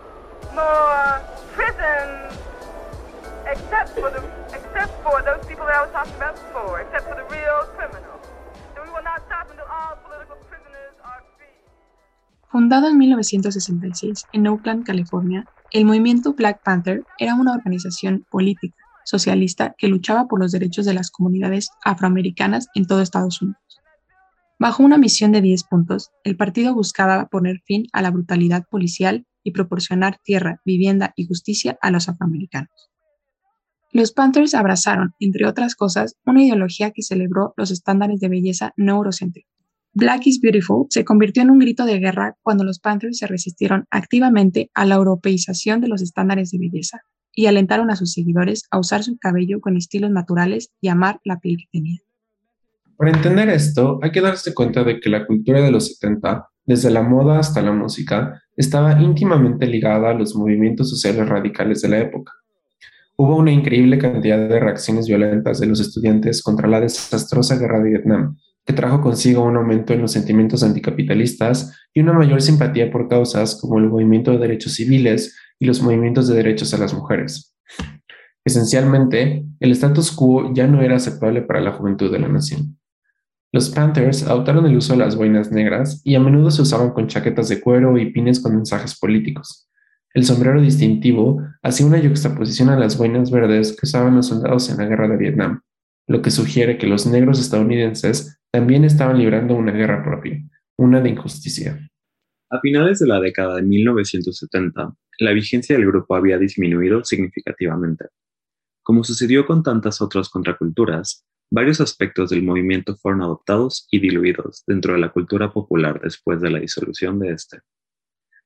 more 0.53 1.21
prisons 1.53 2.37
except 3.47 3.89
for 3.99 4.09
the 4.09 4.21
except 4.51 4.93
for 5.03 5.21
those 5.23 5.45
people 5.47 5.65
that 5.65 5.75
I 5.75 5.81
was 5.85 5.91
talking 5.91 6.15
about 6.15 6.35
before, 6.35 6.81
except 6.81 7.05
for 7.07 7.15
the 7.15 7.27
real 7.29 7.59
criminals. 7.75 8.23
And 8.75 8.85
we 8.85 8.91
will 8.91 9.03
not 9.03 9.21
stop 9.27 9.47
until 9.49 9.67
all 9.67 9.95
political 10.03 10.37
prisoners 10.49 10.95
are 11.03 11.23
free. 11.37 11.55
Fundado 12.51 12.87
en 12.87 12.97
1966 12.97 14.27
en 14.33 14.47
Oakland, 14.47 14.85
California, 14.85 15.45
el 15.71 15.85
movimiento 15.85 16.33
Black 16.33 16.61
Panther 16.63 17.03
era 17.17 17.35
una 17.35 17.53
organización 17.53 18.25
política 18.29 18.80
socialista 19.05 19.75
que 19.77 19.87
luchaba 19.87 20.27
por 20.27 20.39
los 20.39 20.51
derechos 20.51 20.85
de 20.85 20.93
las 20.93 21.11
comunidades 21.11 21.69
afroamericanas 21.83 22.67
en 22.75 22.85
todo 22.85 23.01
Estados 23.01 23.41
Unidos. 23.41 23.61
Bajo 24.59 24.83
una 24.83 24.97
misión 24.97 25.31
de 25.31 25.41
10 25.41 25.63
puntos, 25.63 26.11
el 26.23 26.37
partido 26.37 26.75
buscaba 26.75 27.27
poner 27.27 27.61
fin 27.65 27.87
a 27.93 28.01
la 28.01 28.11
brutalidad 28.11 28.63
policial 28.69 29.25
y 29.43 29.51
proporcionar 29.51 30.19
tierra, 30.23 30.61
vivienda 30.65 31.13
y 31.15 31.25
justicia 31.25 31.79
a 31.81 31.89
los 31.89 32.07
afroamericanos. 32.07 32.91
Los 33.91 34.13
Panthers 34.13 34.53
abrazaron, 34.53 35.15
entre 35.19 35.47
otras 35.47 35.75
cosas, 35.75 36.15
una 36.25 36.43
ideología 36.43 36.91
que 36.91 37.01
celebró 37.01 37.53
los 37.57 37.71
estándares 37.71 38.19
de 38.19 38.29
belleza 38.29 38.71
no 38.77 38.97
eurocéntricos. 38.97 39.51
Black 39.93 40.27
is 40.27 40.39
Beautiful 40.39 40.85
se 40.89 41.03
convirtió 41.03 41.43
en 41.43 41.49
un 41.49 41.59
grito 41.59 41.85
de 41.85 41.99
guerra 41.99 42.37
cuando 42.41 42.63
los 42.63 42.79
Panthers 42.79 43.17
se 43.17 43.27
resistieron 43.27 43.87
activamente 43.89 44.69
a 44.73 44.85
la 44.85 44.95
europeización 44.95 45.81
de 45.81 45.89
los 45.89 46.01
estándares 46.01 46.51
de 46.51 46.59
belleza 46.59 47.01
y 47.35 47.45
alentaron 47.45 47.91
a 47.91 47.95
sus 47.95 48.13
seguidores 48.13 48.65
a 48.71 48.79
usar 48.79 49.03
su 49.03 49.17
cabello 49.17 49.61
con 49.61 49.77
estilos 49.77 50.11
naturales 50.11 50.71
y 50.81 50.89
amar 50.89 51.19
la 51.23 51.39
piel 51.39 51.57
que 51.57 51.67
tenían. 51.71 51.99
Para 52.97 53.11
entender 53.11 53.49
esto, 53.49 53.99
hay 54.03 54.11
que 54.11 54.21
darse 54.21 54.53
cuenta 54.53 54.83
de 54.83 54.99
que 54.99 55.09
la 55.09 55.25
cultura 55.25 55.61
de 55.61 55.71
los 55.71 55.87
70, 55.87 56.47
desde 56.65 56.91
la 56.91 57.01
moda 57.01 57.39
hasta 57.39 57.61
la 57.61 57.71
música, 57.71 58.41
estaba 58.55 59.01
íntimamente 59.01 59.65
ligada 59.65 60.11
a 60.11 60.13
los 60.13 60.35
movimientos 60.35 60.89
sociales 60.89 61.27
radicales 61.27 61.81
de 61.81 61.89
la 61.89 61.99
época. 61.99 62.33
Hubo 63.17 63.37
una 63.37 63.51
increíble 63.51 63.97
cantidad 63.97 64.37
de 64.47 64.59
reacciones 64.59 65.07
violentas 65.07 65.59
de 65.59 65.67
los 65.67 65.79
estudiantes 65.79 66.43
contra 66.43 66.67
la 66.67 66.79
desastrosa 66.79 67.57
guerra 67.57 67.79
de 67.79 67.89
Vietnam, 67.89 68.37
que 68.65 68.73
trajo 68.73 69.01
consigo 69.01 69.43
un 69.43 69.57
aumento 69.57 69.93
en 69.93 70.01
los 70.01 70.11
sentimientos 70.11 70.63
anticapitalistas 70.63 71.75
y 71.93 72.01
una 72.01 72.13
mayor 72.13 72.41
simpatía 72.41 72.91
por 72.91 73.07
causas 73.07 73.59
como 73.59 73.79
el 73.79 73.89
movimiento 73.89 74.31
de 74.31 74.37
derechos 74.37 74.73
civiles 74.73 75.35
y 75.61 75.65
los 75.65 75.81
movimientos 75.81 76.27
de 76.27 76.35
derechos 76.35 76.73
a 76.73 76.79
las 76.79 76.91
mujeres. 76.91 77.55
Esencialmente, 78.43 79.45
el 79.59 79.71
status 79.73 80.11
quo 80.11 80.51
ya 80.53 80.65
no 80.65 80.81
era 80.81 80.95
aceptable 80.95 81.43
para 81.43 81.61
la 81.61 81.73
juventud 81.73 82.11
de 82.11 82.17
la 82.17 82.27
nación. 82.27 82.79
Los 83.53 83.69
Panthers 83.69 84.23
adoptaron 84.23 84.65
el 84.65 84.75
uso 84.75 84.93
de 84.93 84.99
las 84.99 85.15
boinas 85.15 85.51
negras 85.51 86.01
y 86.03 86.15
a 86.15 86.19
menudo 86.19 86.49
se 86.49 86.63
usaban 86.63 86.91
con 86.91 87.07
chaquetas 87.07 87.47
de 87.47 87.61
cuero 87.61 87.95
y 87.99 88.11
pines 88.11 88.39
con 88.39 88.55
mensajes 88.55 88.97
políticos. 88.97 89.69
El 90.15 90.25
sombrero 90.25 90.59
distintivo 90.59 91.43
hacía 91.61 91.85
una 91.85 91.99
yuxtaposición 91.99 92.69
a 92.69 92.79
las 92.79 92.97
boinas 92.97 93.29
verdes 93.29 93.73
que 93.73 93.85
usaban 93.85 94.15
los 94.15 94.27
soldados 94.27 94.67
en 94.71 94.77
la 94.77 94.85
guerra 94.85 95.07
de 95.07 95.17
Vietnam, 95.17 95.61
lo 96.07 96.23
que 96.23 96.31
sugiere 96.31 96.79
que 96.79 96.87
los 96.87 97.05
negros 97.05 97.39
estadounidenses 97.39 98.39
también 98.51 98.83
estaban 98.83 99.19
librando 99.19 99.55
una 99.55 99.73
guerra 99.73 100.03
propia, 100.03 100.41
una 100.75 101.01
de 101.01 101.09
injusticia. 101.09 101.90
A 102.51 102.59
finales 102.59 102.99
de 102.99 103.07
la 103.07 103.19
década 103.19 103.55
de 103.55 103.63
1970, 103.63 104.93
la 105.19 105.31
vigencia 105.31 105.75
del 105.75 105.87
grupo 105.87 106.15
había 106.15 106.37
disminuido 106.37 107.03
significativamente. 107.03 108.05
Como 108.83 109.03
sucedió 109.03 109.45
con 109.45 109.63
tantas 109.63 110.01
otras 110.01 110.29
contraculturas, 110.29 111.25
Varios 111.53 111.81
aspectos 111.81 112.29
del 112.29 112.43
movimiento 112.43 112.95
fueron 112.95 113.23
adoptados 113.23 113.85
y 113.91 113.99
diluidos 113.99 114.63
dentro 114.65 114.93
de 114.93 114.99
la 114.99 115.09
cultura 115.09 115.51
popular 115.51 115.99
después 116.01 116.39
de 116.39 116.49
la 116.49 116.59
disolución 116.59 117.19
de 117.19 117.33
este. 117.33 117.59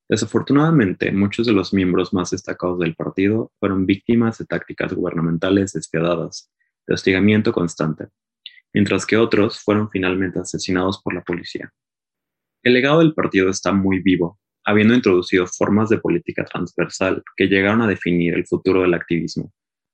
Desafortunadamente, 0.10 1.12
muchos 1.12 1.46
de 1.46 1.54
los 1.54 1.72
miembros 1.72 2.16
más 2.16 2.32
destacados 2.32 2.80
del 2.80 2.96
partido 2.96 3.52
fueron 3.60 3.86
víctimas 3.86 4.40
de 4.40 4.46
tácticas 4.46 4.92
gubernamentales 4.92 5.74
despiadadas, 5.74 6.52
de 6.88 6.96
hostigamiento 6.96 7.54
constante, 7.54 8.08
mientras 8.74 9.06
que 9.06 9.18
otros 9.18 9.60
fueron 9.60 9.88
finalmente 9.92 10.40
asesinados 10.40 11.00
por 11.04 11.14
la 11.14 11.24
policía. 11.24 11.72
El 12.66 12.74
legado 12.74 12.98
del 12.98 13.14
partido 13.14 13.52
está 13.52 13.72
muy 13.74 14.02
vivo, 14.02 14.40
habiendo 14.66 14.96
introducido 14.96 15.46
formas 15.46 15.88
de 15.90 16.00
política 16.00 16.44
transversal 16.46 17.22
que 17.38 17.46
llegaron 17.46 17.84
a 17.84 17.88
definir 17.88 18.34
el 18.34 18.48
futuro 18.48 18.82
del 18.82 18.96
activismo, 18.96 19.54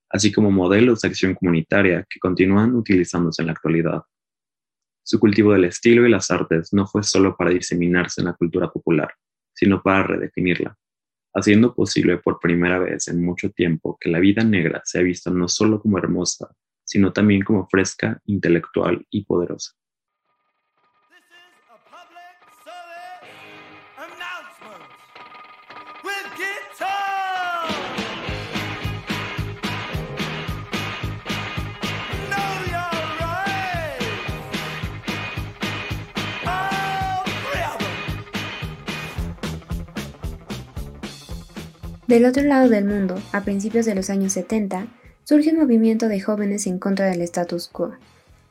así 0.10 0.32
como 0.32 0.52
modelos 0.52 1.02
de 1.02 1.10
acción 1.10 1.36
comunitaria 1.36 2.08
que 2.10 2.22
continúan 2.22 2.74
utilizándose 2.74 3.42
en 3.42 3.48
la 3.48 3.52
actualidad. 3.52 4.04
Su 5.04 5.20
cultivo 5.20 5.52
del 5.52 5.66
estilo 5.66 6.08
y 6.08 6.12
las 6.12 6.32
artes 6.32 6.72
no 6.72 6.88
fue 6.88 7.04
solo 7.04 7.36
para 7.36 7.50
diseminarse 7.50 8.22
en 8.22 8.28
la 8.28 8.36
cultura 8.36 8.72
popular, 8.72 9.14
sino 9.54 9.84
para 9.84 10.04
redefinirla, 10.04 10.78
haciendo 11.36 11.76
posible 11.76 12.20
por 12.20 12.40
primera 12.40 12.80
vez 12.80 13.10
en 13.10 13.22
mucho 13.22 13.50
tiempo 13.50 13.98
que 14.00 14.10
la 14.10 14.20
vida 14.20 14.46
negra 14.46 14.82
sea 14.86 15.02
vista 15.02 15.30
no 15.30 15.50
solo 15.50 15.82
como 15.82 15.98
hermosa, 15.98 16.48
sino 16.86 17.12
también 17.12 17.42
como 17.42 17.68
fresca, 17.68 18.22
intelectual 18.28 19.06
y 19.10 19.26
poderosa. 19.26 19.74
Del 42.12 42.26
otro 42.26 42.44
lado 42.44 42.68
del 42.68 42.84
mundo, 42.84 43.16
a 43.32 43.46
principios 43.46 43.86
de 43.86 43.96
los 43.96 44.10
años 44.10 44.34
70, 44.34 44.88
surge 45.24 45.52
un 45.52 45.60
movimiento 45.60 46.10
de 46.10 46.20
jóvenes 46.20 46.68
en 46.68 46.78
contra 46.78 47.06
del 47.06 47.22
status 47.22 47.70
quo. 47.70 47.94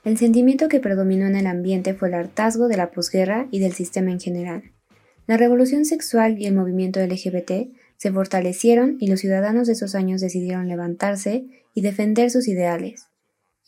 El 0.02 0.16
sentimiento 0.16 0.68
que 0.68 0.80
predominó 0.80 1.26
en 1.26 1.36
el 1.36 1.46
ambiente 1.46 1.92
fue 1.92 2.08
el 2.08 2.14
hartazgo 2.14 2.68
de 2.68 2.78
la 2.78 2.90
posguerra 2.90 3.48
y 3.50 3.58
del 3.58 3.74
sistema 3.74 4.12
en 4.12 4.18
general. 4.18 4.72
La 5.26 5.36
revolución 5.36 5.84
sexual 5.84 6.38
y 6.38 6.46
el 6.46 6.54
movimiento 6.54 7.00
LGBT 7.00 7.68
se 8.00 8.10
fortalecieron 8.10 8.96
y 8.98 9.08
los 9.08 9.20
ciudadanos 9.20 9.66
de 9.66 9.74
esos 9.74 9.94
años 9.94 10.22
decidieron 10.22 10.68
levantarse 10.68 11.44
y 11.74 11.82
defender 11.82 12.30
sus 12.30 12.48
ideales. 12.48 13.08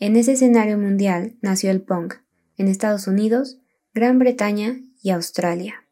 En 0.01 0.17
ese 0.17 0.33
escenario 0.33 0.79
mundial 0.79 1.35
nació 1.43 1.71
el 1.71 1.83
punk, 1.83 2.15
en 2.57 2.69
Estados 2.69 3.07
Unidos, 3.07 3.61
Gran 3.93 4.19
Bretaña 4.19 4.81
y 5.03 5.11
Australia. 5.11 5.85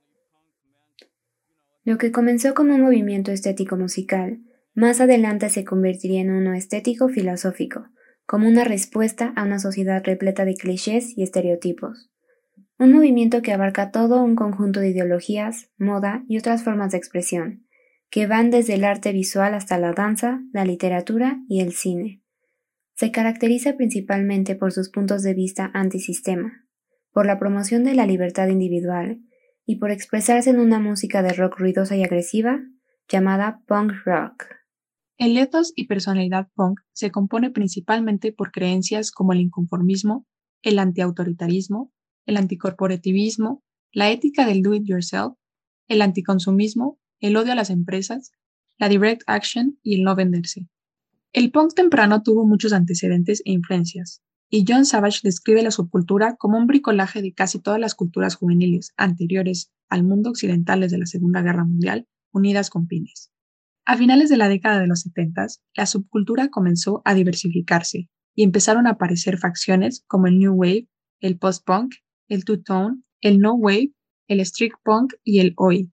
Lo 1.85 1.99
que 1.99 2.13
comenzó 2.13 2.55
como 2.55 2.75
un 2.75 2.81
movimiento 2.81 3.31
estético 3.31 3.77
musical, 3.77 4.41
más 4.73 5.03
adelante 5.03 5.51
se 5.51 5.67
convertiría 5.67 6.23
en 6.23 6.31
uno 6.31 6.55
estético 6.55 7.11
filosófico, 7.11 7.89
como 8.25 8.49
una 8.49 8.65
respuesta 8.65 9.35
a 9.37 9.45
una 9.45 9.59
sociedad 9.59 10.03
repleta 10.03 10.47
de 10.47 10.55
clichés 10.55 11.13
y 11.15 11.25
estereotipos. 11.25 12.11
Un 12.79 12.95
movimiento 12.95 13.43
que 13.43 13.53
abarca 13.53 13.91
todo 13.91 14.23
un 14.23 14.35
conjunto 14.35 14.81
de 14.81 14.89
ideologías, 14.89 15.69
moda 15.77 16.25
y 16.27 16.39
otras 16.39 16.63
formas 16.65 16.93
de 16.93 16.99
expresión, 16.99 17.67
que 18.11 18.27
van 18.27 18.51
desde 18.51 18.75
el 18.75 18.85
arte 18.85 19.13
visual 19.13 19.55
hasta 19.55 19.79
la 19.79 19.93
danza, 19.93 20.43
la 20.53 20.65
literatura 20.65 21.41
y 21.49 21.61
el 21.61 21.73
cine. 21.73 22.23
Se 22.95 23.13
caracteriza 23.13 23.77
principalmente 23.77 24.57
por 24.57 24.73
sus 24.73 24.91
puntos 24.91 25.23
de 25.23 25.33
vista 25.33 25.71
antisistema, 25.73 26.67
por 27.13 27.25
la 27.25 27.39
promoción 27.39 27.85
de 27.85 27.95
la 27.95 28.07
libertad 28.07 28.49
individual 28.49 29.21
y 29.65 29.77
por 29.77 29.91
expresarse 29.91 30.51
en 30.51 30.59
una 30.59 30.81
música 30.81 31.23
de 31.23 31.33
rock 31.33 31.59
ruidosa 31.59 31.97
y 31.97 32.03
agresiva 32.03 32.61
llamada 33.09 33.63
punk 33.67 33.93
rock. 34.05 34.45
El 35.17 35.37
ethos 35.37 35.73
y 35.77 35.87
personalidad 35.87 36.49
punk 36.55 36.81
se 36.93 37.11
compone 37.11 37.51
principalmente 37.51 38.33
por 38.33 38.51
creencias 38.53 39.13
como 39.13 39.33
el 39.33 39.41
inconformismo, 39.41 40.27
el 40.63 40.79
antiautoritarismo, 40.79 41.93
el 42.27 42.37
anticorporativismo, 42.37 43.63
la 43.93 44.11
ética 44.11 44.47
del 44.47 44.63
do 44.63 44.75
it 44.75 44.85
yourself, 44.85 45.35
el 45.89 46.03
anticonsumismo, 46.03 47.00
el 47.21 47.37
odio 47.37 47.53
a 47.53 47.57
las 47.57 47.71
empresas, 47.71 48.33
la 48.79 48.89
direct 48.89 49.23
action 49.27 49.79
y 49.83 49.95
el 49.95 50.03
no 50.03 50.17
venderse. 50.17 50.67
El 51.33 51.53
punk 51.53 51.75
temprano 51.75 52.23
tuvo 52.23 52.47
muchos 52.47 52.73
antecedentes 52.73 53.43
e 53.45 53.53
influencias, 53.53 54.23
y 54.49 54.65
John 54.67 54.85
Savage 54.85 55.21
describe 55.23 55.63
la 55.63 55.71
subcultura 55.71 56.35
como 56.37 56.59
un 56.59 56.67
bricolaje 56.67 57.23
de 57.23 57.33
casi 57.33 57.61
todas 57.61 57.79
las 57.79 57.95
culturas 57.95 58.35
juveniles 58.35 58.93
anteriores 58.97 59.71
al 59.89 60.03
mundo 60.03 60.31
occidental 60.31 60.81
desde 60.81 60.99
la 60.99 61.07
Segunda 61.07 61.41
Guerra 61.43 61.65
Mundial, 61.65 62.09
unidas 62.33 62.69
con 62.69 62.89
pines. 62.89 63.31
A 63.85 63.97
finales 63.97 64.29
de 64.29 64.37
la 64.37 64.49
década 64.49 64.81
de 64.81 64.87
los 64.87 65.01
70, 65.01 65.47
la 65.75 65.87
subcultura 65.87 66.49
comenzó 66.49 67.01
a 67.05 67.15
diversificarse 67.15 68.09
y 68.35 68.43
empezaron 68.43 68.87
a 68.87 68.91
aparecer 68.91 69.39
facciones 69.39 70.05
como 70.07 70.27
el 70.27 70.39
New 70.39 70.55
Wave, 70.55 70.89
el 71.21 71.39
Post-Punk, 71.39 71.95
el 72.29 72.45
Two-Tone, 72.45 73.03
el 73.21 73.39
No 73.39 73.55
Wave, 73.55 73.93
el 74.29 74.41
Street 74.41 74.73
Punk 74.85 75.15
y 75.25 75.41
el 75.41 75.55
Oi. 75.57 75.91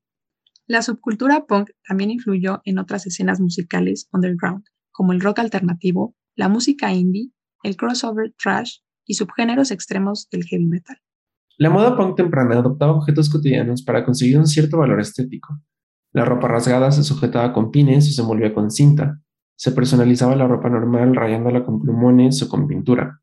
La 0.68 0.82
subcultura 0.82 1.46
punk 1.46 1.70
también 1.88 2.12
influyó 2.12 2.62
en 2.66 2.78
otras 2.78 3.08
escenas 3.08 3.40
musicales 3.40 4.10
underground, 4.12 4.66
como 4.92 5.14
el 5.14 5.22
rock 5.22 5.40
alternativo, 5.40 6.14
la 6.36 6.50
música 6.50 6.94
indie 6.94 7.32
el 7.64 7.78
crossover 7.78 8.34
trash 8.42 8.80
y 9.06 9.14
subgéneros 9.16 9.72
extremos 9.72 10.30
del 10.30 10.44
heavy 10.44 10.68
metal. 10.68 10.98
La 11.58 11.70
moda 11.70 11.96
punk 11.96 12.16
temprana 12.18 12.58
adoptaba 12.58 12.94
objetos 12.94 13.30
cotidianos 13.30 13.82
para 13.82 14.06
conseguir 14.06 14.38
un 14.38 14.46
cierto 14.46 14.78
valor 14.78 15.00
estético. 15.00 15.60
La 16.12 16.26
ropa 16.26 16.48
rasgada 16.48 16.92
se 16.92 17.04
sujetaba 17.04 17.54
con 17.54 17.72
pines 17.72 18.08
o 18.10 18.12
se 18.12 18.22
envolvía 18.22 18.54
con 18.54 18.70
cinta. 18.70 19.22
Se 19.56 19.72
personalizaba 19.72 20.36
la 20.36 20.48
ropa 20.48 20.70
normal 20.70 21.16
rayándola 21.16 21.64
con 21.64 21.80
plumones 21.80 22.42
o 22.44 22.50
con 22.50 22.68
pintura. 22.68 23.22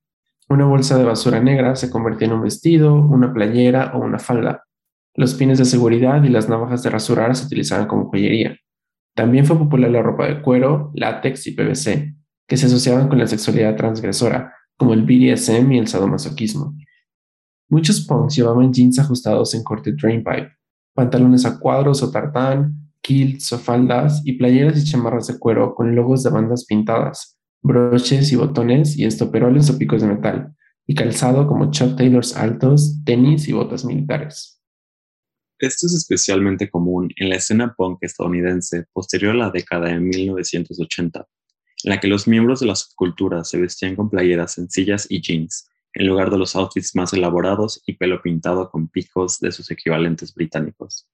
Una 0.48 0.66
bolsa 0.66 0.98
de 0.98 1.04
basura 1.04 1.40
negra 1.40 1.76
se 1.76 1.90
convertía 1.90 2.26
en 2.26 2.34
un 2.34 2.42
vestido, 2.42 2.94
una 2.94 3.32
playera 3.32 3.92
o 3.94 4.00
una 4.00 4.18
falda. 4.18 4.64
Los 5.16 5.34
pines 5.34 5.58
de 5.58 5.64
seguridad 5.64 6.24
y 6.24 6.28
las 6.28 6.48
navajas 6.48 6.82
de 6.82 6.90
rasurar 6.90 7.36
se 7.36 7.46
utilizaban 7.46 7.86
como 7.86 8.08
joyería. 8.10 8.58
También 9.14 9.46
fue 9.46 9.56
popular 9.56 9.90
la 9.90 10.02
ropa 10.02 10.26
de 10.26 10.42
cuero, 10.42 10.90
látex 10.94 11.46
y 11.46 11.52
PVC, 11.52 12.14
que 12.48 12.56
se 12.56 12.66
asociaban 12.66 13.08
con 13.08 13.18
la 13.18 13.28
sexualidad 13.28 13.76
transgresora, 13.76 14.52
como 14.76 14.92
el 14.92 15.02
BDSM 15.02 15.70
y 15.72 15.78
el 15.78 15.86
sadomasoquismo. 15.86 16.74
Muchos 17.68 18.00
punks 18.06 18.34
llevaban 18.34 18.72
jeans 18.72 18.98
ajustados 18.98 19.54
en 19.54 19.62
corte 19.62 19.92
drainpipe, 19.92 20.52
pantalones 20.94 21.46
a 21.46 21.58
cuadros 21.58 22.02
o 22.02 22.10
tartán, 22.10 22.90
kilts 23.00 23.52
o 23.52 23.58
faldas 23.58 24.20
y 24.24 24.32
playeras 24.32 24.78
y 24.78 24.84
chamarras 24.84 25.28
de 25.28 25.38
cuero 25.38 25.74
con 25.74 25.94
logos 25.94 26.24
de 26.24 26.30
bandas 26.30 26.64
pintadas, 26.64 27.38
broches 27.62 28.32
y 28.32 28.36
botones 28.36 28.98
y 28.98 29.04
estoperoles 29.04 29.70
o 29.70 29.78
picos 29.78 30.02
de 30.02 30.08
metal, 30.08 30.54
y 30.86 30.94
calzado 30.94 31.46
como 31.46 31.70
Chuck 31.70 31.96
Taylors 31.96 32.36
altos, 32.36 33.02
tenis 33.04 33.48
y 33.48 33.52
botas 33.52 33.84
militares. 33.84 34.53
Esto 35.60 35.86
es 35.86 35.94
especialmente 35.94 36.68
común 36.68 37.10
en 37.16 37.28
la 37.28 37.36
escena 37.36 37.74
punk 37.74 37.98
estadounidense 38.00 38.86
posterior 38.92 39.36
a 39.36 39.38
la 39.38 39.50
década 39.50 39.86
de 39.86 40.00
1980, 40.00 41.28
en 41.84 41.90
la 41.90 42.00
que 42.00 42.08
los 42.08 42.26
miembros 42.26 42.58
de 42.58 42.66
la 42.66 42.74
subcultura 42.74 43.44
se 43.44 43.60
vestían 43.60 43.94
con 43.94 44.10
playeras 44.10 44.54
sencillas 44.54 45.06
y 45.08 45.22
jeans, 45.22 45.68
en 45.92 46.08
lugar 46.08 46.32
de 46.32 46.38
los 46.38 46.56
outfits 46.56 46.96
más 46.96 47.12
elaborados 47.12 47.80
y 47.86 47.92
pelo 47.92 48.20
pintado 48.20 48.68
con 48.68 48.88
picos 48.88 49.38
de 49.38 49.52
sus 49.52 49.70
equivalentes 49.70 50.34
británicos. 50.34 51.06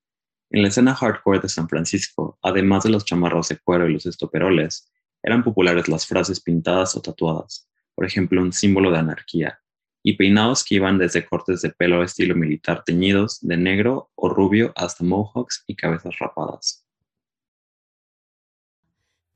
En 0.49 0.63
la 0.63 0.69
escena 0.69 0.95
hardcore 0.95 1.41
de 1.41 1.49
San 1.51 1.69
Francisco, 1.69 2.39
además 2.41 2.85
de 2.85 2.91
los 2.91 3.05
chamarros 3.05 3.51
de 3.51 3.59
cuero 3.59 3.91
y 3.91 3.93
los 3.93 4.07
estoperoles, 4.07 4.91
eran 5.23 5.45
populares 5.45 5.87
las 5.87 6.07
frases 6.07 6.41
pintadas 6.41 6.97
o 6.97 7.03
tatuadas, 7.03 7.69
por 7.95 8.07
ejemplo, 8.07 8.41
un 8.41 8.55
símbolo 8.55 8.91
de 8.91 8.99
anarquía, 9.01 9.61
y 10.03 10.17
peinados 10.17 10.65
que 10.65 10.77
iban 10.77 10.99
desde 10.99 11.27
cortes 11.27 11.63
de 11.63 11.71
pelo 11.71 12.03
estilo 12.03 12.35
militar 12.35 12.83
teñidos 12.85 13.39
de 13.41 13.57
negro 13.57 14.11
o 14.15 14.29
rubio 14.29 14.73
hasta 14.77 15.05
mohawks 15.05 15.65
y 15.67 15.75
cabezas 15.75 16.19
rapadas. 16.19 16.85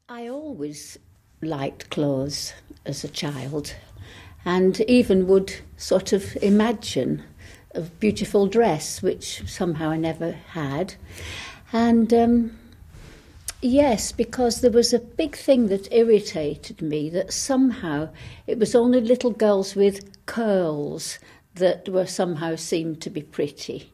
I 0.08 0.28
always 0.28 0.98
liked 1.40 1.90
clothes 1.90 2.54
as 2.84 3.04
a 3.04 3.08
child 3.08 3.74
and 4.44 4.80
even 4.82 5.26
would 5.26 5.54
sort 5.76 6.12
of 6.12 6.36
imagine 6.42 7.22
a 7.74 7.80
beautiful 7.80 8.46
dress, 8.46 9.02
which 9.02 9.42
somehow 9.46 9.90
I 9.90 9.96
never 9.96 10.32
had. 10.32 10.94
And 11.72 12.12
um, 12.12 12.58
yes, 13.60 14.12
because 14.12 14.60
there 14.60 14.70
was 14.70 14.92
a 14.92 14.98
big 14.98 15.34
thing 15.34 15.68
that 15.68 15.92
irritated 15.92 16.82
me 16.82 17.10
that 17.10 17.32
somehow 17.32 18.10
it 18.46 18.58
was 18.58 18.74
only 18.74 19.00
little 19.00 19.32
girls 19.32 19.74
with 19.74 20.13
curls 20.26 21.18
that 21.54 21.88
were 21.88 22.06
somehow 22.06 22.56
seemed 22.56 23.00
to 23.02 23.10
be 23.10 23.22
pretty. 23.22 23.92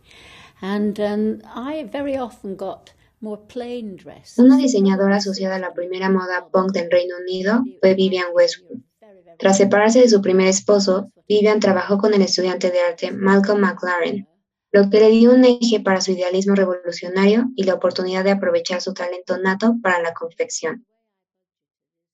And 0.62 0.98
um, 1.00 1.42
I 1.54 1.84
very 1.84 2.16
often 2.16 2.56
got 2.56 2.92
more 3.20 3.38
plain 3.38 3.96
dress. 3.96 4.38
Una 4.38 4.56
diseñadora 4.56 5.16
asociada 5.16 5.56
a 5.56 5.58
la 5.58 5.72
primera 5.72 6.08
moda 6.08 6.48
punk 6.50 6.72
del 6.72 6.90
Reino 6.90 7.16
Unido 7.18 7.62
fue 7.80 7.94
Vivian 7.94 8.32
Westwood. 8.32 8.80
Tras 9.38 9.56
separarse 9.56 10.00
de 10.00 10.08
su 10.08 10.20
primer 10.20 10.48
esposo, 10.48 11.10
Vivian 11.28 11.60
trabajó 11.60 11.98
con 11.98 12.12
el 12.12 12.22
estudiante 12.22 12.70
de 12.70 12.80
arte 12.80 13.10
Malcolm 13.10 13.60
McLaren, 13.60 14.28
lo 14.72 14.90
que 14.90 15.00
le 15.00 15.08
dio 15.08 15.32
un 15.32 15.44
eje 15.44 15.80
para 15.80 16.00
su 16.00 16.12
idealismo 16.12 16.54
revolucionario 16.54 17.46
y 17.56 17.64
la 17.64 17.74
oportunidad 17.74 18.24
de 18.24 18.32
aprovechar 18.32 18.80
su 18.80 18.92
talento 18.92 19.38
nato 19.38 19.76
para 19.82 20.02
la 20.02 20.12
confección. 20.12 20.86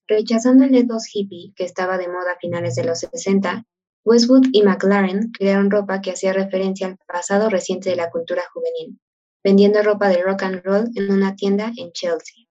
Rechazando 0.07 0.65
el 0.65 0.75
ethos 0.77 1.05
hippie 1.13 1.53
que 1.57 1.65
estaba 1.65 1.99
de 1.99 2.07
moda 2.07 2.33
a 2.37 2.39
finales 2.39 2.77
de 2.77 2.85
los 2.85 3.01
60, 3.01 3.67
Westwood 4.07 4.47
y 4.53 4.63
McLaren 4.63 5.33
crearon 5.33 5.69
ropa 5.69 6.01
que 6.01 6.13
hacía 6.13 6.33
referencia 6.33 6.87
al 6.87 6.97
pasado 7.09 7.51
reciente 7.51 7.91
de 7.91 7.97
la 7.97 8.09
cultura 8.09 8.45
juvenil, 8.55 9.01
vendiendo 9.43 9.83
ropa 9.83 10.09
de 10.09 10.23
rock 10.23 10.45
and 10.45 10.63
roll 10.63 10.89
en 10.95 11.11
una 11.11 11.35
tienda 11.35 11.73
en 11.77 11.91
Chelsea. 11.91 12.47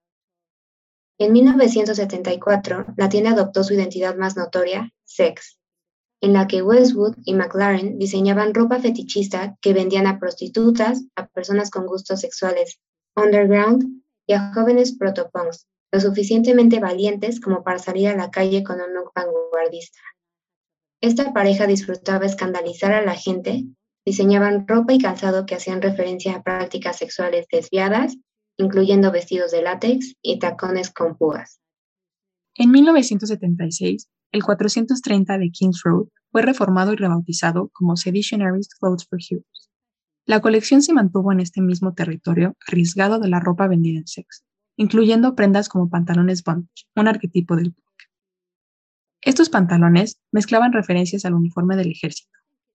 En 1.18 1.32
1974, 1.32 2.94
la 2.98 3.08
tienda 3.08 3.30
adoptó 3.30 3.64
su 3.64 3.72
identidad 3.72 4.16
más 4.16 4.36
notoria, 4.36 4.92
Sex, 5.04 5.58
en 6.20 6.34
la 6.34 6.46
que 6.46 6.60
Westwood 6.60 7.16
y 7.24 7.32
McLaren 7.32 7.98
diseñaban 7.98 8.52
ropa 8.52 8.78
fetichista 8.78 9.56
que 9.62 9.72
vendían 9.72 10.06
a 10.06 10.18
prostitutas, 10.18 11.04
a 11.14 11.26
personas 11.26 11.70
con 11.70 11.86
gustos 11.86 12.20
sexuales 12.20 12.80
underground 13.16 14.02
y 14.26 14.34
a 14.34 14.52
jóvenes 14.52 14.94
protopunks, 14.94 15.66
lo 15.90 16.00
suficientemente 16.00 16.80
valientes 16.80 17.40
como 17.40 17.64
para 17.64 17.78
salir 17.78 18.08
a 18.08 18.16
la 18.16 18.30
calle 18.30 18.62
con 18.62 18.78
un 18.78 18.92
look 18.92 19.12
vanguardista. 19.14 20.00
Esta 21.00 21.32
pareja 21.32 21.66
disfrutaba 21.66 22.26
escandalizar 22.26 22.92
a 22.92 23.04
la 23.04 23.14
gente, 23.14 23.64
diseñaban 24.04 24.66
ropa 24.66 24.92
y 24.92 24.98
calzado 24.98 25.46
que 25.46 25.54
hacían 25.54 25.82
referencia 25.82 26.36
a 26.36 26.42
prácticas 26.42 26.98
sexuales 26.98 27.46
desviadas 27.50 28.16
incluyendo 28.56 29.12
vestidos 29.12 29.50
de 29.52 29.62
látex 29.62 30.14
y 30.22 30.38
tacones 30.38 30.90
con 30.90 31.16
púas. 31.16 31.60
En 32.54 32.70
1976, 32.70 34.08
el 34.32 34.42
430 34.42 35.38
de 35.38 35.50
Kings 35.50 35.82
Road 35.84 36.08
fue 36.32 36.42
reformado 36.42 36.92
y 36.92 36.96
rebautizado 36.96 37.70
como 37.72 37.96
Seditionaries 37.96 38.68
Clothes 38.68 39.06
for 39.06 39.18
Heroes. 39.20 39.70
La 40.24 40.40
colección 40.40 40.82
se 40.82 40.92
mantuvo 40.92 41.32
en 41.32 41.40
este 41.40 41.60
mismo 41.60 41.94
territorio 41.94 42.56
arriesgado 42.66 43.18
de 43.20 43.28
la 43.28 43.40
ropa 43.40 43.68
vendida 43.68 43.98
en 43.98 44.06
sex, 44.06 44.44
incluyendo 44.76 45.34
prendas 45.36 45.68
como 45.68 45.88
pantalones 45.88 46.42
bunch, 46.42 46.86
un 46.96 47.08
arquetipo 47.08 47.56
del. 47.56 47.74
Estos 49.26 49.50
pantalones 49.50 50.20
mezclaban 50.30 50.72
referencias 50.72 51.24
al 51.24 51.34
uniforme 51.34 51.74
del 51.74 51.90
ejército, 51.90 52.30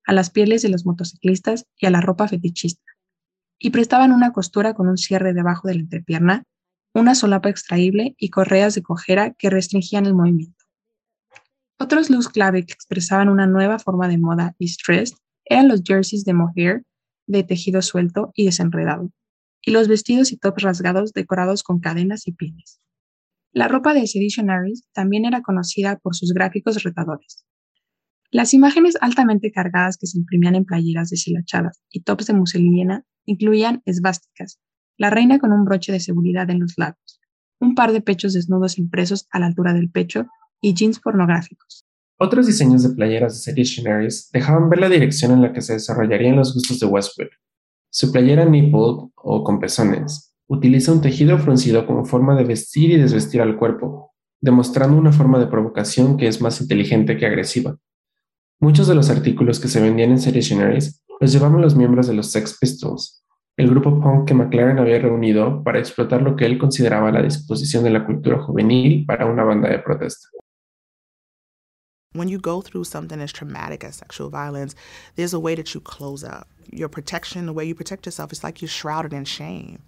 a 0.05 0.11
las 0.11 0.29
pieles 0.29 0.61
de 0.61 0.67
los 0.67 0.85
motociclistas 0.85 1.65
y 1.77 1.85
a 1.85 1.89
la 1.91 2.01
ropa 2.01 2.27
fetichista, 2.27 2.83
y 3.57 3.69
prestaban 3.69 4.11
una 4.11 4.33
costura 4.33 4.73
con 4.73 4.89
un 4.89 4.97
cierre 4.97 5.33
debajo 5.33 5.69
de 5.69 5.75
la 5.75 5.79
entrepierna, 5.79 6.43
una 6.93 7.15
solapa 7.15 7.47
extraíble 7.47 8.15
y 8.17 8.31
correas 8.31 8.75
de 8.75 8.83
cojera 8.83 9.31
que 9.31 9.49
restringían 9.49 10.05
el 10.05 10.13
movimiento. 10.13 10.65
Otros 11.79 12.09
looks 12.09 12.27
clave 12.27 12.65
que 12.65 12.73
expresaban 12.73 13.29
una 13.29 13.47
nueva 13.47 13.79
forma 13.79 14.09
de 14.09 14.17
moda 14.17 14.53
y 14.59 14.67
stress 14.67 15.15
eran 15.45 15.69
los 15.69 15.83
jerseys 15.85 16.25
de 16.25 16.33
mohair 16.33 16.83
de 17.27 17.43
tejido 17.43 17.81
suelto 17.81 18.33
y 18.35 18.43
desenredado, 18.43 19.09
y 19.61 19.71
los 19.71 19.87
vestidos 19.87 20.33
y 20.33 20.37
tops 20.37 20.63
rasgados 20.63 21.13
decorados 21.13 21.63
con 21.63 21.79
cadenas 21.79 22.27
y 22.27 22.33
pines. 22.33 22.81
La 23.53 23.67
ropa 23.67 23.93
de 23.93 24.07
Seditionaries 24.07 24.87
también 24.93 25.25
era 25.25 25.41
conocida 25.41 25.99
por 26.01 26.15
sus 26.15 26.31
gráficos 26.33 26.81
retadores. 26.83 27.45
Las 28.29 28.53
imágenes 28.53 28.95
altamente 29.01 29.51
cargadas 29.51 29.97
que 29.97 30.07
se 30.07 30.17
imprimían 30.17 30.55
en 30.55 30.63
playeras 30.63 31.09
deshilachadas 31.09 31.81
y 31.89 32.03
tops 32.03 32.27
de 32.27 32.33
muselina 32.33 33.05
incluían 33.25 33.81
esvásticas, 33.85 34.61
la 34.97 35.09
reina 35.09 35.37
con 35.37 35.51
un 35.51 35.65
broche 35.65 35.91
de 35.91 35.99
seguridad 35.99 36.49
en 36.49 36.61
los 36.61 36.75
lados, 36.77 37.19
un 37.59 37.75
par 37.75 37.91
de 37.91 37.99
pechos 37.99 38.31
desnudos 38.31 38.77
impresos 38.77 39.27
a 39.31 39.39
la 39.39 39.47
altura 39.47 39.73
del 39.73 39.91
pecho 39.91 40.27
y 40.61 40.73
jeans 40.73 41.01
pornográficos. 41.01 41.85
Otros 42.17 42.47
diseños 42.47 42.83
de 42.83 42.95
playeras 42.95 43.33
de 43.33 43.39
Seditionaries 43.39 44.29
dejaban 44.31 44.69
ver 44.69 44.79
la 44.79 44.87
dirección 44.87 45.33
en 45.33 45.41
la 45.41 45.51
que 45.51 45.59
se 45.59 45.73
desarrollarían 45.73 46.37
los 46.37 46.53
gustos 46.53 46.79
de 46.79 46.85
Westwood. 46.85 47.29
Su 47.89 48.13
playera 48.13 48.45
nipple 48.45 49.11
o 49.13 49.43
con 49.43 49.59
pezones 49.59 50.30
utiliza 50.51 50.91
un 50.91 50.99
tejido 50.99 51.37
fruncido 51.37 51.85
como 51.85 52.03
forma 52.03 52.35
de 52.35 52.43
vestir 52.43 52.91
y 52.91 52.97
desvestir 52.97 53.41
al 53.41 53.55
cuerpo, 53.55 54.11
demostrando 54.41 54.97
una 54.97 55.13
forma 55.13 55.39
de 55.39 55.47
provocación 55.47 56.17
que 56.17 56.27
es 56.27 56.41
más 56.41 56.59
inteligente 56.59 57.15
que 57.15 57.25
agresiva. 57.25 57.77
Muchos 58.59 58.85
de 58.87 58.95
los 58.95 59.09
artículos 59.09 59.61
que 59.61 59.69
se 59.69 59.79
vendían 59.81 60.11
en 60.11 60.19
Seditionaries 60.19 61.01
los 61.21 61.31
llevaban 61.31 61.61
los 61.61 61.77
miembros 61.77 62.07
de 62.07 62.15
los 62.15 62.31
Sex 62.31 62.57
Pistols, 62.59 63.23
el 63.55 63.69
grupo 63.69 64.01
punk 64.01 64.27
que 64.27 64.33
McLaren 64.33 64.79
había 64.79 64.99
reunido 64.99 65.63
para 65.63 65.79
explotar 65.79 66.21
lo 66.21 66.35
que 66.35 66.45
él 66.45 66.57
consideraba 66.57 67.13
la 67.13 67.21
disposición 67.21 67.85
de 67.85 67.91
la 67.91 68.05
cultura 68.05 68.41
juvenil 68.43 69.05
para 69.05 69.27
una 69.27 69.45
banda 69.45 69.69
de 69.69 69.79
protesta. 69.79 70.27
When 72.13 72.27
you 72.27 72.39
go 72.41 72.61
through 72.61 72.83
something 72.83 73.21
as 73.21 73.31
traumatic 73.31 73.85
as 73.85 73.95
sexual 73.95 74.29
violence, 74.29 74.75
there's 75.15 75.33
a 75.33 75.39
way 75.39 75.55
that 75.55 75.73
you 75.73 75.79
close 75.79 76.25
up. 76.25 76.49
Your 76.69 76.89
protection, 76.89 77.45
the 77.45 77.53
way 77.53 77.63
you 77.63 77.73
protect 77.73 78.05
yourself, 78.05 78.33
it's 78.33 78.43
like 78.43 78.61
you're 78.61 78.67
shrouded 78.67 79.13
in 79.13 79.23
shame. 79.23 79.79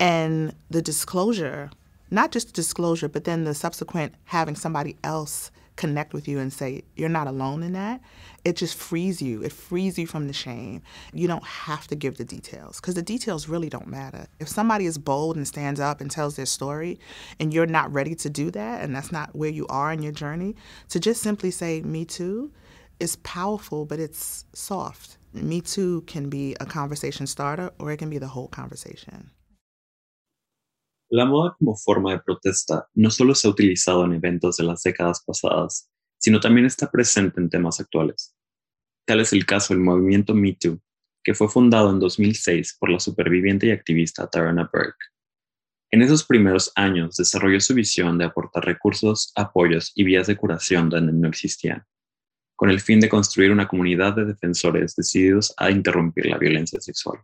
And 0.00 0.54
the 0.70 0.82
disclosure, 0.82 1.70
not 2.10 2.32
just 2.32 2.48
the 2.48 2.52
disclosure, 2.52 3.08
but 3.08 3.24
then 3.24 3.44
the 3.44 3.54
subsequent 3.54 4.14
having 4.24 4.56
somebody 4.56 4.96
else 5.04 5.50
connect 5.76 6.12
with 6.12 6.28
you 6.28 6.38
and 6.38 6.52
say, 6.52 6.82
you're 6.94 7.08
not 7.08 7.26
alone 7.26 7.62
in 7.62 7.72
that, 7.72 8.00
it 8.44 8.56
just 8.56 8.76
frees 8.76 9.20
you. 9.20 9.42
It 9.42 9.52
frees 9.52 9.98
you 9.98 10.06
from 10.06 10.26
the 10.26 10.32
shame. 10.32 10.82
You 11.12 11.26
don't 11.26 11.44
have 11.44 11.86
to 11.88 11.96
give 11.96 12.16
the 12.16 12.24
details 12.24 12.80
because 12.80 12.94
the 12.94 13.02
details 13.02 13.48
really 13.48 13.68
don't 13.68 13.88
matter. 13.88 14.26
If 14.38 14.48
somebody 14.48 14.86
is 14.86 14.98
bold 14.98 15.36
and 15.36 15.46
stands 15.46 15.80
up 15.80 16.00
and 16.00 16.10
tells 16.10 16.36
their 16.36 16.46
story 16.46 16.98
and 17.40 17.52
you're 17.52 17.66
not 17.66 17.92
ready 17.92 18.14
to 18.16 18.30
do 18.30 18.50
that 18.52 18.82
and 18.82 18.94
that's 18.94 19.12
not 19.12 19.34
where 19.34 19.50
you 19.50 19.66
are 19.68 19.92
in 19.92 20.02
your 20.02 20.12
journey, 20.12 20.54
to 20.90 21.00
just 21.00 21.22
simply 21.22 21.50
say, 21.50 21.80
Me 21.82 22.04
too, 22.04 22.52
is 23.00 23.16
powerful, 23.16 23.84
but 23.84 23.98
it's 23.98 24.44
soft. 24.52 25.18
Me 25.32 25.60
too 25.60 26.02
can 26.02 26.28
be 26.28 26.54
a 26.60 26.66
conversation 26.66 27.26
starter 27.26 27.72
or 27.80 27.90
it 27.90 27.96
can 27.96 28.10
be 28.10 28.18
the 28.18 28.28
whole 28.28 28.48
conversation. 28.48 29.30
La 31.14 31.26
moda 31.26 31.54
como 31.56 31.76
forma 31.76 32.10
de 32.10 32.18
protesta 32.18 32.88
no 32.94 33.08
solo 33.08 33.36
se 33.36 33.46
ha 33.46 33.50
utilizado 33.52 34.04
en 34.04 34.14
eventos 34.14 34.56
de 34.56 34.64
las 34.64 34.82
décadas 34.82 35.22
pasadas, 35.24 35.88
sino 36.18 36.40
también 36.40 36.66
está 36.66 36.90
presente 36.90 37.40
en 37.40 37.48
temas 37.48 37.78
actuales. 37.78 38.34
Tal 39.06 39.20
es 39.20 39.32
el 39.32 39.46
caso 39.46 39.74
del 39.74 39.80
movimiento 39.84 40.34
Me 40.34 40.54
Too, 40.54 40.80
que 41.22 41.34
fue 41.34 41.48
fundado 41.48 41.90
en 41.90 42.00
2006 42.00 42.78
por 42.80 42.90
la 42.90 42.98
superviviente 42.98 43.68
y 43.68 43.70
activista 43.70 44.26
Tarana 44.26 44.68
Burke. 44.72 45.06
En 45.92 46.02
esos 46.02 46.24
primeros 46.24 46.72
años 46.74 47.14
desarrolló 47.14 47.60
su 47.60 47.74
visión 47.74 48.18
de 48.18 48.24
aportar 48.24 48.64
recursos, 48.64 49.30
apoyos 49.36 49.92
y 49.94 50.02
vías 50.02 50.26
de 50.26 50.36
curación 50.36 50.88
donde 50.88 51.12
no 51.12 51.28
existían, 51.28 51.84
con 52.56 52.70
el 52.70 52.80
fin 52.80 52.98
de 52.98 53.08
construir 53.08 53.52
una 53.52 53.68
comunidad 53.68 54.16
de 54.16 54.24
defensores 54.24 54.96
decididos 54.96 55.54
a 55.58 55.70
interrumpir 55.70 56.26
la 56.26 56.38
violencia 56.38 56.80
sexual. 56.80 57.20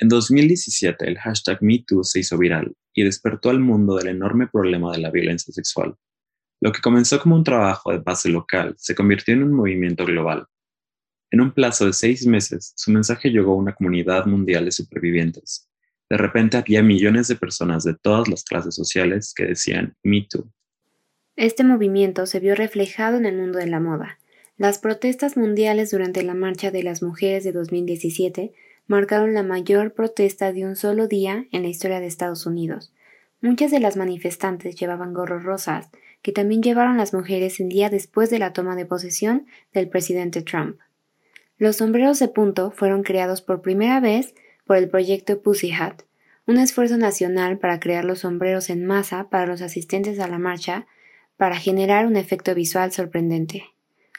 En 0.00 0.08
2017, 0.08 1.08
el 1.08 1.18
hashtag 1.18 1.58
MeToo 1.60 2.04
se 2.04 2.20
hizo 2.20 2.38
viral 2.38 2.76
y 2.94 3.02
despertó 3.02 3.50
al 3.50 3.58
mundo 3.58 3.96
del 3.96 4.08
enorme 4.08 4.46
problema 4.46 4.92
de 4.92 4.98
la 4.98 5.10
violencia 5.10 5.52
sexual. 5.52 5.96
Lo 6.60 6.70
que 6.70 6.80
comenzó 6.80 7.20
como 7.20 7.34
un 7.34 7.42
trabajo 7.42 7.90
de 7.90 7.98
base 7.98 8.28
local 8.28 8.74
se 8.78 8.94
convirtió 8.94 9.34
en 9.34 9.42
un 9.42 9.52
movimiento 9.52 10.04
global. 10.04 10.46
En 11.32 11.40
un 11.40 11.52
plazo 11.52 11.86
de 11.86 11.92
seis 11.92 12.26
meses, 12.26 12.72
su 12.76 12.92
mensaje 12.92 13.30
llegó 13.30 13.52
a 13.52 13.56
una 13.56 13.74
comunidad 13.74 14.26
mundial 14.26 14.64
de 14.64 14.72
supervivientes. 14.72 15.68
De 16.08 16.16
repente 16.16 16.56
había 16.56 16.82
millones 16.82 17.26
de 17.26 17.34
personas 17.34 17.82
de 17.82 17.94
todas 17.94 18.28
las 18.28 18.44
clases 18.44 18.76
sociales 18.76 19.34
que 19.34 19.46
decían 19.46 19.96
Me 20.04 20.26
Too. 20.30 20.50
Este 21.36 21.64
movimiento 21.64 22.26
se 22.26 22.40
vio 22.40 22.54
reflejado 22.54 23.16
en 23.16 23.26
el 23.26 23.36
mundo 23.36 23.58
de 23.58 23.66
la 23.66 23.78
moda. 23.78 24.18
Las 24.56 24.78
protestas 24.78 25.36
mundiales 25.36 25.90
durante 25.90 26.22
la 26.22 26.34
Marcha 26.34 26.70
de 26.70 26.82
las 26.82 27.02
Mujeres 27.02 27.44
de 27.44 27.52
2017 27.52 28.54
marcaron 28.88 29.34
la 29.34 29.44
mayor 29.44 29.92
protesta 29.92 30.52
de 30.52 30.66
un 30.66 30.74
solo 30.74 31.06
día 31.06 31.46
en 31.52 31.62
la 31.62 31.68
historia 31.68 32.00
de 32.00 32.06
Estados 32.06 32.46
Unidos. 32.46 32.92
Muchas 33.40 33.70
de 33.70 33.78
las 33.78 33.96
manifestantes 33.96 34.74
llevaban 34.74 35.14
gorros 35.14 35.44
rosas, 35.44 35.90
que 36.22 36.32
también 36.32 36.62
llevaron 36.62 36.96
las 36.96 37.14
mujeres 37.14 37.60
el 37.60 37.68
día 37.68 37.90
después 37.90 38.30
de 38.30 38.40
la 38.40 38.52
toma 38.52 38.74
de 38.74 38.86
posesión 38.86 39.46
del 39.72 39.88
presidente 39.88 40.42
Trump. 40.42 40.78
Los 41.58 41.76
sombreros 41.76 42.18
de 42.18 42.28
punto 42.28 42.72
fueron 42.72 43.02
creados 43.02 43.42
por 43.42 43.62
primera 43.62 44.00
vez 44.00 44.34
por 44.64 44.76
el 44.76 44.88
proyecto 44.88 45.40
Pussy 45.42 45.72
Hat, 45.72 46.02
un 46.46 46.56
esfuerzo 46.56 46.96
nacional 46.96 47.58
para 47.58 47.78
crear 47.78 48.04
los 48.04 48.20
sombreros 48.20 48.70
en 48.70 48.86
masa 48.86 49.28
para 49.28 49.46
los 49.46 49.60
asistentes 49.60 50.18
a 50.18 50.28
la 50.28 50.38
marcha 50.38 50.86
para 51.36 51.56
generar 51.56 52.06
un 52.06 52.16
efecto 52.16 52.54
visual 52.54 52.90
sorprendente. 52.90 53.64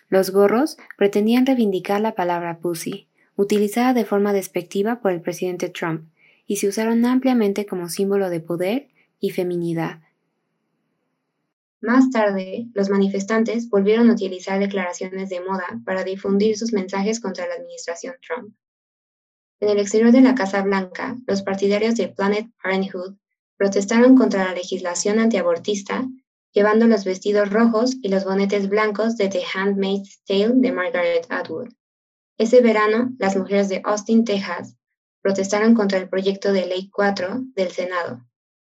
Los 0.09 0.31
gorros 0.31 0.77
pretendían 0.97 1.45
reivindicar 1.45 2.01
la 2.01 2.15
palabra 2.15 2.59
pussy, 2.59 3.08
utilizada 3.41 3.93
de 3.93 4.03
forma 4.03 4.33
despectiva 4.33 4.99
por 4.99 5.13
el 5.13 5.21
presidente 5.21 5.69
Trump, 5.69 6.09
y 6.45 6.57
se 6.57 6.67
usaron 6.67 7.05
ampliamente 7.05 7.65
como 7.65 7.87
símbolo 7.87 8.29
de 8.29 8.41
poder 8.41 8.89
y 9.21 9.29
feminidad. 9.29 10.01
Más 11.79 12.09
tarde, 12.09 12.67
los 12.73 12.89
manifestantes 12.89 13.69
volvieron 13.69 14.09
a 14.09 14.13
utilizar 14.13 14.59
declaraciones 14.59 15.29
de 15.29 15.39
moda 15.39 15.79
para 15.85 16.03
difundir 16.03 16.57
sus 16.57 16.73
mensajes 16.73 17.21
contra 17.21 17.47
la 17.47 17.53
administración 17.53 18.15
Trump. 18.27 18.53
En 19.61 19.69
el 19.69 19.79
exterior 19.79 20.11
de 20.11 20.19
la 20.19 20.35
Casa 20.35 20.61
Blanca, 20.61 21.15
los 21.25 21.41
partidarios 21.41 21.95
de 21.95 22.09
Planet 22.09 22.47
Parenthood 22.61 23.15
protestaron 23.55 24.17
contra 24.17 24.43
la 24.43 24.53
legislación 24.53 25.17
antiabortista, 25.17 26.05
llevando 26.51 26.87
los 26.87 27.05
vestidos 27.05 27.49
rojos 27.49 27.95
y 28.01 28.09
los 28.09 28.25
bonetes 28.25 28.67
blancos 28.67 29.15
de 29.15 29.29
The 29.29 29.43
Handmaid's 29.53 30.21
Tale 30.25 30.55
de 30.55 30.73
Margaret 30.73 31.25
Atwood. 31.29 31.69
Ese 32.39 32.61
verano, 32.61 33.13
las 33.19 33.35
mujeres 33.35 33.67
de 33.67 33.81
Austin, 33.83 34.23
Texas, 34.23 34.77
protestaron 35.21 35.75
contra 35.75 35.97
el 35.97 36.07
proyecto 36.07 36.53
de 36.53 36.67
Ley 36.67 36.89
4 36.89 37.43
del 37.53 37.67
Senado, 37.67 38.25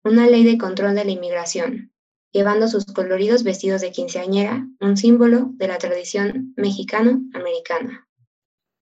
una 0.02 0.26
ley 0.26 0.42
de 0.42 0.58
control 0.58 0.96
de 0.96 1.04
la 1.04 1.12
inmigración, 1.12 1.92
llevando 2.32 2.66
sus 2.66 2.84
coloridos 2.86 3.44
vestidos 3.44 3.80
de 3.80 3.92
quinceañera, 3.92 4.66
un 4.80 4.96
símbolo 4.96 5.52
de 5.54 5.68
la 5.68 5.78
tradición 5.78 6.52
mexicano-americana. 6.56 8.08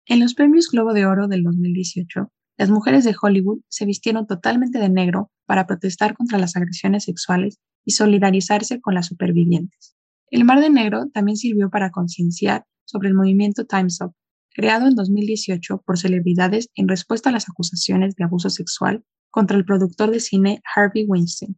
En 0.07 0.19
los 0.19 0.33
premios 0.33 0.69
Globo 0.71 0.93
de 0.93 1.05
Oro 1.05 1.27
del 1.27 1.43
2018, 1.43 2.31
las 2.57 2.71
mujeres 2.71 3.03
de 3.03 3.13
Hollywood 3.21 3.59
se 3.67 3.85
vistieron 3.85 4.25
totalmente 4.25 4.79
de 4.79 4.89
negro 4.89 5.31
para 5.45 5.67
protestar 5.67 6.15
contra 6.15 6.39
las 6.39 6.55
agresiones 6.55 7.03
sexuales 7.03 7.59
y 7.85 7.91
solidarizarse 7.91 8.81
con 8.81 8.95
las 8.95 9.05
supervivientes. 9.05 9.95
El 10.31 10.45
Mar 10.45 10.61
de 10.61 10.71
Negro 10.71 11.09
también 11.13 11.37
sirvió 11.37 11.69
para 11.69 11.91
concienciar 11.91 12.65
sobre 12.85 13.09
el 13.09 13.13
movimiento 13.13 13.65
Time's 13.65 14.01
Up, 14.01 14.15
creado 14.53 14.87
en 14.87 14.95
2018 14.95 15.83
por 15.85 15.97
celebridades 15.97 16.69
en 16.75 16.87
respuesta 16.87 17.29
a 17.29 17.33
las 17.33 17.49
acusaciones 17.49 18.15
de 18.15 18.23
abuso 18.23 18.49
sexual 18.49 19.03
contra 19.31 19.57
el 19.57 19.65
productor 19.65 20.11
de 20.11 20.19
cine 20.19 20.61
Harvey 20.75 21.05
Weinstein 21.05 21.57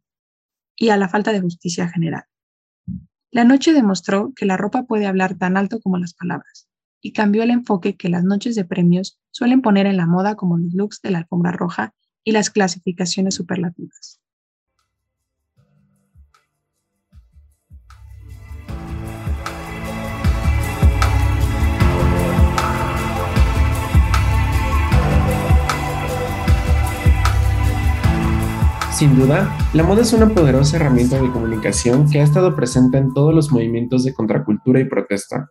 y 0.75 0.89
a 0.89 0.97
la 0.97 1.09
falta 1.09 1.31
de 1.31 1.41
justicia 1.41 1.87
general. 1.89 2.23
La 3.31 3.43
noche 3.43 3.73
demostró 3.73 4.33
que 4.35 4.45
la 4.45 4.57
ropa 4.57 4.83
puede 4.83 5.07
hablar 5.07 5.37
tan 5.37 5.57
alto 5.57 5.79
como 5.81 5.97
las 5.97 6.13
palabras, 6.13 6.69
y 7.01 7.13
cambió 7.13 7.43
el 7.43 7.51
enfoque 7.51 7.97
que 7.97 8.09
las 8.09 8.23
noches 8.23 8.55
de 8.55 8.65
premios 8.65 9.19
suelen 9.29 9.61
poner 9.61 9.85
en 9.85 9.97
la 9.97 10.07
moda 10.07 10.35
como 10.35 10.57
los 10.57 10.73
looks 10.73 11.01
de 11.01 11.11
la 11.11 11.19
alfombra 11.19 11.51
roja 11.51 11.93
y 12.23 12.31
las 12.31 12.49
clasificaciones 12.49 13.35
superlativas. 13.35 14.19
Sin 28.95 29.13
duda, 29.17 29.53
la 29.73 29.83
moda 29.83 30.03
es 30.03 30.13
una 30.13 30.29
poderosa 30.29 30.77
herramienta 30.77 31.21
de 31.21 31.29
comunicación 31.29 32.09
que 32.09 32.21
ha 32.21 32.23
estado 32.23 32.55
presente 32.55 32.97
en 32.97 33.13
todos 33.13 33.35
los 33.35 33.51
movimientos 33.51 34.05
de 34.05 34.13
contracultura 34.13 34.79
y 34.79 34.85
protesta. 34.85 35.49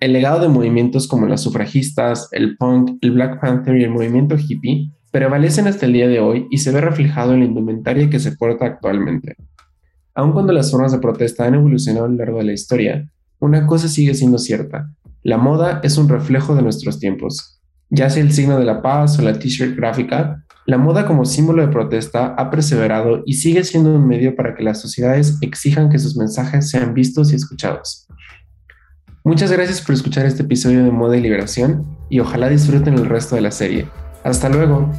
El 0.00 0.12
legado 0.12 0.40
de 0.40 0.48
movimientos 0.48 1.06
como 1.06 1.26
las 1.26 1.40
sufragistas, 1.40 2.28
el 2.32 2.56
punk, 2.56 2.98
el 3.00 3.12
Black 3.12 3.40
Panther 3.40 3.76
y 3.76 3.84
el 3.84 3.90
movimiento 3.90 4.36
hippie 4.36 4.90
prevalecen 5.12 5.68
hasta 5.68 5.86
el 5.86 5.92
día 5.92 6.08
de 6.08 6.18
hoy 6.18 6.48
y 6.50 6.58
se 6.58 6.72
ve 6.72 6.80
reflejado 6.80 7.32
en 7.32 7.40
la 7.40 7.46
indumentaria 7.46 8.10
que 8.10 8.18
se 8.18 8.32
porta 8.32 8.66
actualmente. 8.66 9.36
Aun 10.16 10.32
cuando 10.32 10.52
las 10.52 10.72
formas 10.72 10.90
de 10.90 10.98
protesta 10.98 11.46
han 11.46 11.54
evolucionado 11.54 12.06
a 12.06 12.08
lo 12.08 12.16
largo 12.16 12.38
de 12.38 12.44
la 12.44 12.54
historia, 12.54 13.08
una 13.38 13.68
cosa 13.68 13.86
sigue 13.86 14.14
siendo 14.14 14.38
cierta, 14.38 14.92
la 15.22 15.38
moda 15.38 15.78
es 15.84 15.96
un 15.96 16.08
reflejo 16.08 16.56
de 16.56 16.62
nuestros 16.62 16.98
tiempos. 16.98 17.60
Ya 17.88 18.10
sea 18.10 18.24
el 18.24 18.32
signo 18.32 18.58
de 18.58 18.64
la 18.64 18.82
paz 18.82 19.16
o 19.20 19.22
la 19.22 19.38
t-shirt 19.38 19.76
gráfica, 19.76 20.44
la 20.68 20.76
moda 20.76 21.06
como 21.06 21.24
símbolo 21.24 21.62
de 21.62 21.72
protesta 21.72 22.34
ha 22.36 22.50
perseverado 22.50 23.22
y 23.24 23.32
sigue 23.32 23.64
siendo 23.64 23.94
un 23.94 24.06
medio 24.06 24.36
para 24.36 24.54
que 24.54 24.62
las 24.62 24.78
sociedades 24.78 25.38
exijan 25.40 25.88
que 25.88 25.98
sus 25.98 26.14
mensajes 26.14 26.68
sean 26.68 26.92
vistos 26.92 27.32
y 27.32 27.36
escuchados. 27.36 28.06
Muchas 29.24 29.50
gracias 29.50 29.80
por 29.80 29.94
escuchar 29.94 30.26
este 30.26 30.42
episodio 30.42 30.84
de 30.84 30.90
Moda 30.90 31.16
y 31.16 31.22
Liberación 31.22 31.86
y 32.10 32.20
ojalá 32.20 32.50
disfruten 32.50 32.92
el 32.92 33.06
resto 33.06 33.34
de 33.34 33.40
la 33.40 33.50
serie. 33.50 33.88
Hasta 34.24 34.50
luego. 34.50 34.92